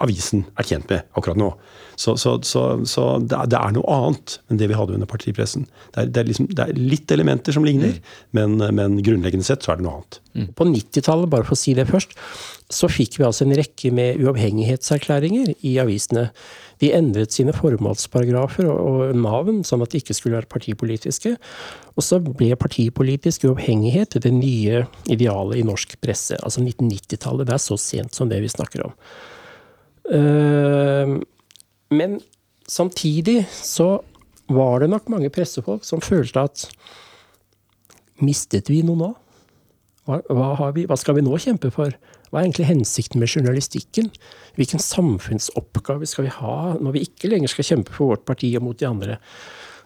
avisen 0.03 0.45
er 0.57 0.67
tjent 0.67 0.89
med 0.91 1.05
akkurat 1.17 1.39
nå. 1.39 1.51
Så, 1.97 2.13
så, 2.21 2.35
så, 2.45 2.63
så 2.85 3.03
det, 3.25 3.37
er, 3.57 3.71
noe 3.73 3.95
annet 3.95 4.35
enn 4.51 4.59
det 4.61 4.67
vi 4.69 4.77
hadde 4.77 4.93
under 4.93 5.09
partipressen. 5.09 5.65
Det 5.95 6.03
er, 6.03 6.11
det 6.13 6.21
er, 6.21 6.27
liksom, 6.29 6.49
det 6.53 6.67
er 6.67 6.77
litt 6.77 7.13
elementer 7.13 7.55
som 7.55 7.65
ligner, 7.65 7.95
mm. 7.97 8.11
men, 8.37 8.53
men, 8.77 8.99
grunnleggende 9.01 9.47
sett 9.47 9.65
så 9.65 9.73
er 9.73 9.79
det 9.79 9.87
noe 9.87 9.95
annet. 9.97 10.19
Mm. 10.37 10.51
På 10.59 10.67
90-tallet, 10.69 11.31
bare 11.31 11.47
for 11.47 11.57
å 11.57 11.59
si 11.59 11.73
det 11.77 11.87
først, 11.89 12.13
så 12.69 12.89
fikk 12.91 13.17
vi 13.17 13.25
altså 13.25 13.47
en 13.47 13.55
rekke 13.57 13.89
med 13.95 14.21
uavhengighetserklæringer 14.21 15.55
i 15.65 15.71
avisene. 15.81 16.27
De 16.83 16.91
endret 16.93 17.33
sine 17.33 17.55
formålsparagrafer 17.57 18.67
og, 18.69 18.77
og 18.77 19.17
navn, 19.17 19.63
sånn 19.65 19.81
at 19.81 19.95
de 19.95 20.01
ikke 20.03 20.17
skulle 20.17 20.37
være 20.37 20.51
partipolitiske. 20.51 21.33
Og 21.97 22.05
så 22.05 22.19
ble 22.21 22.51
partipolitisk 22.61 23.47
uavhengighet 23.49 24.19
det 24.21 24.33
nye 24.35 24.83
idealet 25.09 25.63
i 25.63 25.65
norsk 25.65 25.97
presse. 26.03 26.37
Altså 26.43 26.61
1990-tallet. 26.61 27.49
Det 27.49 27.57
er 27.57 27.65
så 27.65 27.79
sent 27.81 28.13
som 28.13 28.29
det 28.29 28.43
vi 28.43 28.53
snakker 28.53 28.85
om. 28.85 28.93
Uh, 30.07 31.17
men 31.91 32.19
samtidig 32.67 33.41
så 33.51 33.97
var 34.47 34.79
det 34.79 34.91
nok 34.91 35.09
mange 35.11 35.31
pressefolk 35.33 35.85
som 35.87 36.03
følte 36.03 36.47
at 36.47 36.67
Mistet 38.17 38.71
vi 38.71 38.79
noe 38.81 38.97
nå? 38.97 39.07
Hva, 40.07 40.21
hva, 40.31 40.71
vi, 40.73 40.87
hva, 40.89 40.95
skal 40.97 41.17
vi 41.19 41.21
nå 41.21 41.37
kjempe 41.37 41.69
for? 41.69 41.91
Hva 42.31 42.39
er 42.39 42.47
egentlig 42.47 42.69
hensikten 42.69 43.21
med 43.21 43.29
journalistikken? 43.29 44.07
Hvilken 44.57 44.81
samfunnsoppgave 44.81 46.07
skal 46.09 46.25
vi 46.25 46.33
ha 46.39 46.55
når 46.79 46.95
vi 46.95 47.03
ikke 47.05 47.29
lenger 47.29 47.51
skal 47.51 47.67
kjempe 47.67 47.93
for 47.93 48.15
vårt 48.15 48.25
parti 48.25 48.49
og 48.57 48.65
mot 48.65 48.79
de 48.79 48.87
andre? 48.89 49.19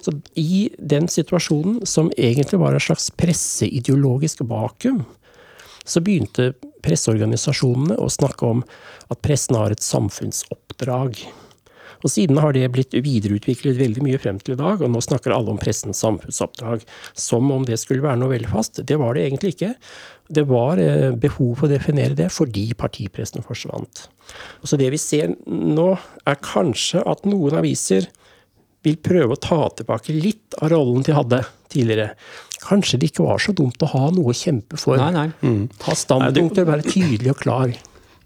Så 0.02 0.14
I 0.40 0.70
den 0.78 1.10
situasjonen, 1.12 1.82
som 1.86 2.10
egentlig 2.18 2.62
var 2.62 2.74
en 2.74 2.82
slags 2.82 3.12
presseideologisk 3.20 4.46
vakuum, 4.50 5.04
så 5.86 6.02
begynte 6.04 6.52
presseorganisasjonene 6.86 8.00
å 8.02 8.10
snakke 8.12 8.48
om 8.48 8.66
at 9.12 9.22
pressen 9.24 9.58
har 9.60 9.74
et 9.74 9.86
samfunnsoppdrag. 9.86 11.22
Og 12.02 12.10
siden 12.10 12.40
har 12.42 12.56
det 12.56 12.70
blitt 12.74 12.96
videreutviklet 12.98 13.78
veldig 13.78 14.04
mye 14.06 14.20
frem 14.22 14.40
til 14.42 14.56
i 14.56 14.60
dag, 14.60 14.82
og 14.82 14.90
nå 14.90 15.02
snakker 15.06 15.34
alle 15.36 15.54
om 15.54 15.60
pressens 15.62 16.02
samfunnsoppdrag 16.02 16.86
som 17.14 17.52
om 17.54 17.66
det 17.68 17.78
skulle 17.82 18.06
være 18.06 18.22
noe 18.24 18.34
veldig 18.34 18.50
fast. 18.50 18.82
Det 18.88 18.98
var 18.98 19.16
det 19.16 19.28
egentlig 19.28 19.54
ikke. 19.56 19.74
Det 20.32 20.46
var 20.50 20.82
eh, 20.82 21.12
behov 21.14 21.60
for 21.60 21.68
å 21.68 21.74
definere 21.74 22.18
det 22.18 22.32
fordi 22.34 22.72
partipressen 22.78 23.46
forsvant. 23.46 24.08
Så 24.66 24.80
det 24.82 24.90
vi 24.94 25.02
ser 25.02 25.36
nå, 25.46 25.92
er 26.26 26.42
kanskje 26.42 27.06
at 27.06 27.28
noen 27.30 27.60
aviser 27.62 28.10
vil 28.82 28.98
prøve 28.98 29.36
å 29.36 29.42
ta 29.42 29.68
tilbake 29.78 30.16
litt 30.16 30.58
av 30.58 30.72
rollen 30.74 31.06
de 31.06 31.14
hadde 31.14 31.44
tidligere. 31.72 32.16
Kanskje 32.62 33.00
det 33.02 33.12
ikke 33.12 33.26
var 33.26 33.42
så 33.42 33.54
dumt 33.58 33.82
å 33.82 33.90
ha 33.90 34.08
noe 34.14 34.34
å 34.34 34.38
kjempe 34.38 34.78
for. 34.80 35.00
Nei, 35.02 35.12
nei. 35.16 35.30
Mm. 35.42 35.64
Ha 35.88 35.96
standpunkter, 35.98 36.68
være 36.68 36.86
tydelig 36.86 37.34
og 37.34 37.42
klar. 37.42 37.74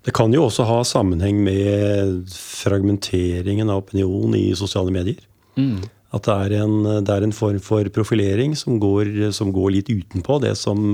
Det 0.06 0.14
kan 0.14 0.34
jo 0.36 0.44
også 0.46 0.68
ha 0.70 0.82
sammenheng 0.86 1.40
med 1.46 2.28
fragmenteringen 2.36 3.72
av 3.74 3.86
opinion 3.86 4.36
i 4.38 4.50
sosiale 4.58 4.94
medier. 4.94 5.24
Mm. 5.58 5.80
At 6.16 6.28
det 6.28 6.36
er, 6.36 6.56
en, 6.64 6.76
det 7.04 7.12
er, 7.12 7.26
en, 7.26 7.36
form 7.36 7.60
for 7.64 7.88
profilering 7.96 8.54
som 8.60 8.78
går, 8.80 9.32
som 9.36 9.52
går 9.56 9.74
litt 9.80 9.90
utenpå 9.90 10.38
det 10.44 10.54
som, 10.60 10.94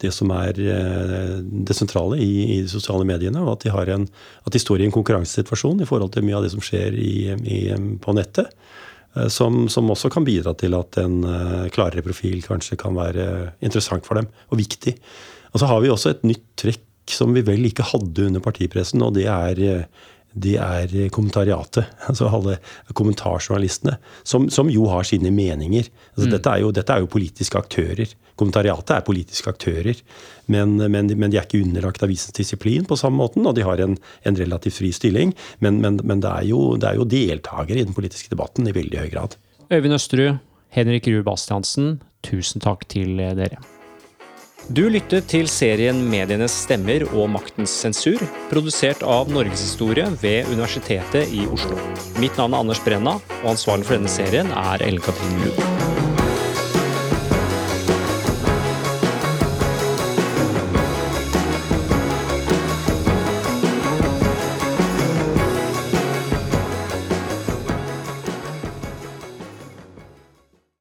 det 0.00 0.12
som, 0.14 0.30
er 0.32 0.60
eh, 0.62 1.34
det 1.42 1.76
sentrale 1.76 2.20
i, 2.22 2.30
i 2.54 2.60
de 2.62 2.70
sosiale 2.70 3.04
mediene. 3.08 3.42
Og 3.42 3.56
at 3.56 3.66
de, 3.66 3.72
en, 3.96 4.06
at 4.46 4.54
de, 4.54 4.62
står 4.62 4.80
i 4.80 4.88
en 4.88 4.94
konkurransesituasjon 4.94 5.82
i 5.82 5.88
forhold 5.88 6.14
til 6.14 6.24
mye 6.28 6.38
av 6.38 6.46
det 6.46 6.52
som 6.54 6.64
skjer 6.64 6.96
i, 6.96 7.14
i, 7.34 7.60
på 8.00 8.14
nettet. 8.16 8.54
Eh, 9.18 9.28
som, 9.32 9.66
som, 9.72 9.90
også 9.90 10.10
kan 10.12 10.26
bidra 10.26 10.54
til 10.58 10.76
at 10.78 10.98
en 11.02 11.22
eh, 11.26 11.70
klarere 11.74 12.04
profil 12.06 12.42
kanskje 12.44 12.78
kan 12.80 12.96
være 12.98 13.54
interessant 13.64 14.06
for 14.06 14.20
dem, 14.20 14.30
og 14.52 14.60
viktig. 14.60 14.94
Og 15.52 15.62
så 15.62 15.70
har 15.70 15.82
vi 15.82 15.90
også 15.92 16.14
et 16.14 16.28
nytt 16.28 16.46
trekk 16.60 16.84
som 17.08 17.32
vi 17.32 17.44
vel 17.46 17.64
ikke 17.64 17.86
hadde 17.88 18.28
under 18.28 18.44
partipressen, 18.44 19.02
og 19.04 19.14
det 19.16 19.24
er, 19.32 19.86
det 20.42 20.56
er 20.62 20.94
kommentariatet. 21.14 21.88
Altså 22.08 22.28
alle 22.32 22.56
kommentarjournalistene, 22.96 23.98
som, 24.26 24.48
som 24.50 24.70
jo 24.72 24.86
har 24.88 25.04
sine 25.04 25.30
meninger. 25.34 25.90
Altså 26.14 26.28
mm. 26.28 26.32
dette, 26.32 26.54
er 26.54 26.62
jo, 26.64 26.72
dette, 26.74 26.94
er 26.94 27.04
jo, 27.04 27.10
politiske 27.12 27.60
aktører. 27.60 28.14
Kommentariatet 28.38 28.94
er 28.96 29.04
politiske 29.06 29.50
aktører, 29.50 30.00
men, 30.46 30.76
men, 30.78 31.10
men, 31.10 31.28
de 31.28 31.40
er 31.40 31.44
ikke 31.44 31.60
underlagt 31.66 32.04
avisens 32.06 32.36
disiplin 32.36 32.86
på 32.88 32.96
samme 32.96 33.20
måten, 33.20 33.46
og 33.50 33.56
de 33.58 33.66
har 33.66 33.82
en, 33.84 33.98
en 34.24 34.38
relativt 34.38 34.78
fri 34.78 34.92
stilling. 34.94 35.34
Men, 35.64 35.82
men 35.82 36.22
det, 36.24 36.30
er 36.30 36.48
jo, 36.48 36.76
det 36.80 36.92
er 36.92 37.00
jo 37.00 37.08
deltakere 37.08 37.82
i 37.82 37.88
den 37.88 37.96
politiske 37.96 38.32
debatten 38.32 38.70
i 38.70 38.76
veldig 38.76 39.02
høy 39.04 39.10
grad. 39.12 39.36
Øyvind 39.74 39.98
Østerud, 39.98 40.38
Henrik 40.72 41.10
Ruud 41.10 41.26
Bastiansen, 41.26 41.98
tusen 42.24 42.64
takk 42.64 42.88
til 42.88 43.18
dere. 43.18 43.60
Du 44.68 44.82
lyttet 44.92 45.30
til 45.32 45.46
serien 45.48 46.02
Medienes 46.10 46.52
stemmer 46.66 47.00
og 47.08 47.30
maktens 47.32 47.72
sensur, 47.72 48.20
produsert 48.50 49.00
av 49.00 49.30
Norgeshistorie 49.32 50.04
ved 50.20 50.50
Universitetet 50.52 51.32
i 51.32 51.46
Oslo. 51.48 51.78
Mitt 52.20 52.36
navn 52.36 52.52
er 52.52 52.66
Anders 52.66 52.82
Brenna, 52.84 53.16
og 53.40 53.48
ansvarlig 53.54 53.88
for 53.88 53.96
denne 53.96 54.12
serien 54.12 54.52
er 54.52 54.84
Ellen 54.84 55.00
Katrin 55.00 55.40
Lund. 55.46 55.97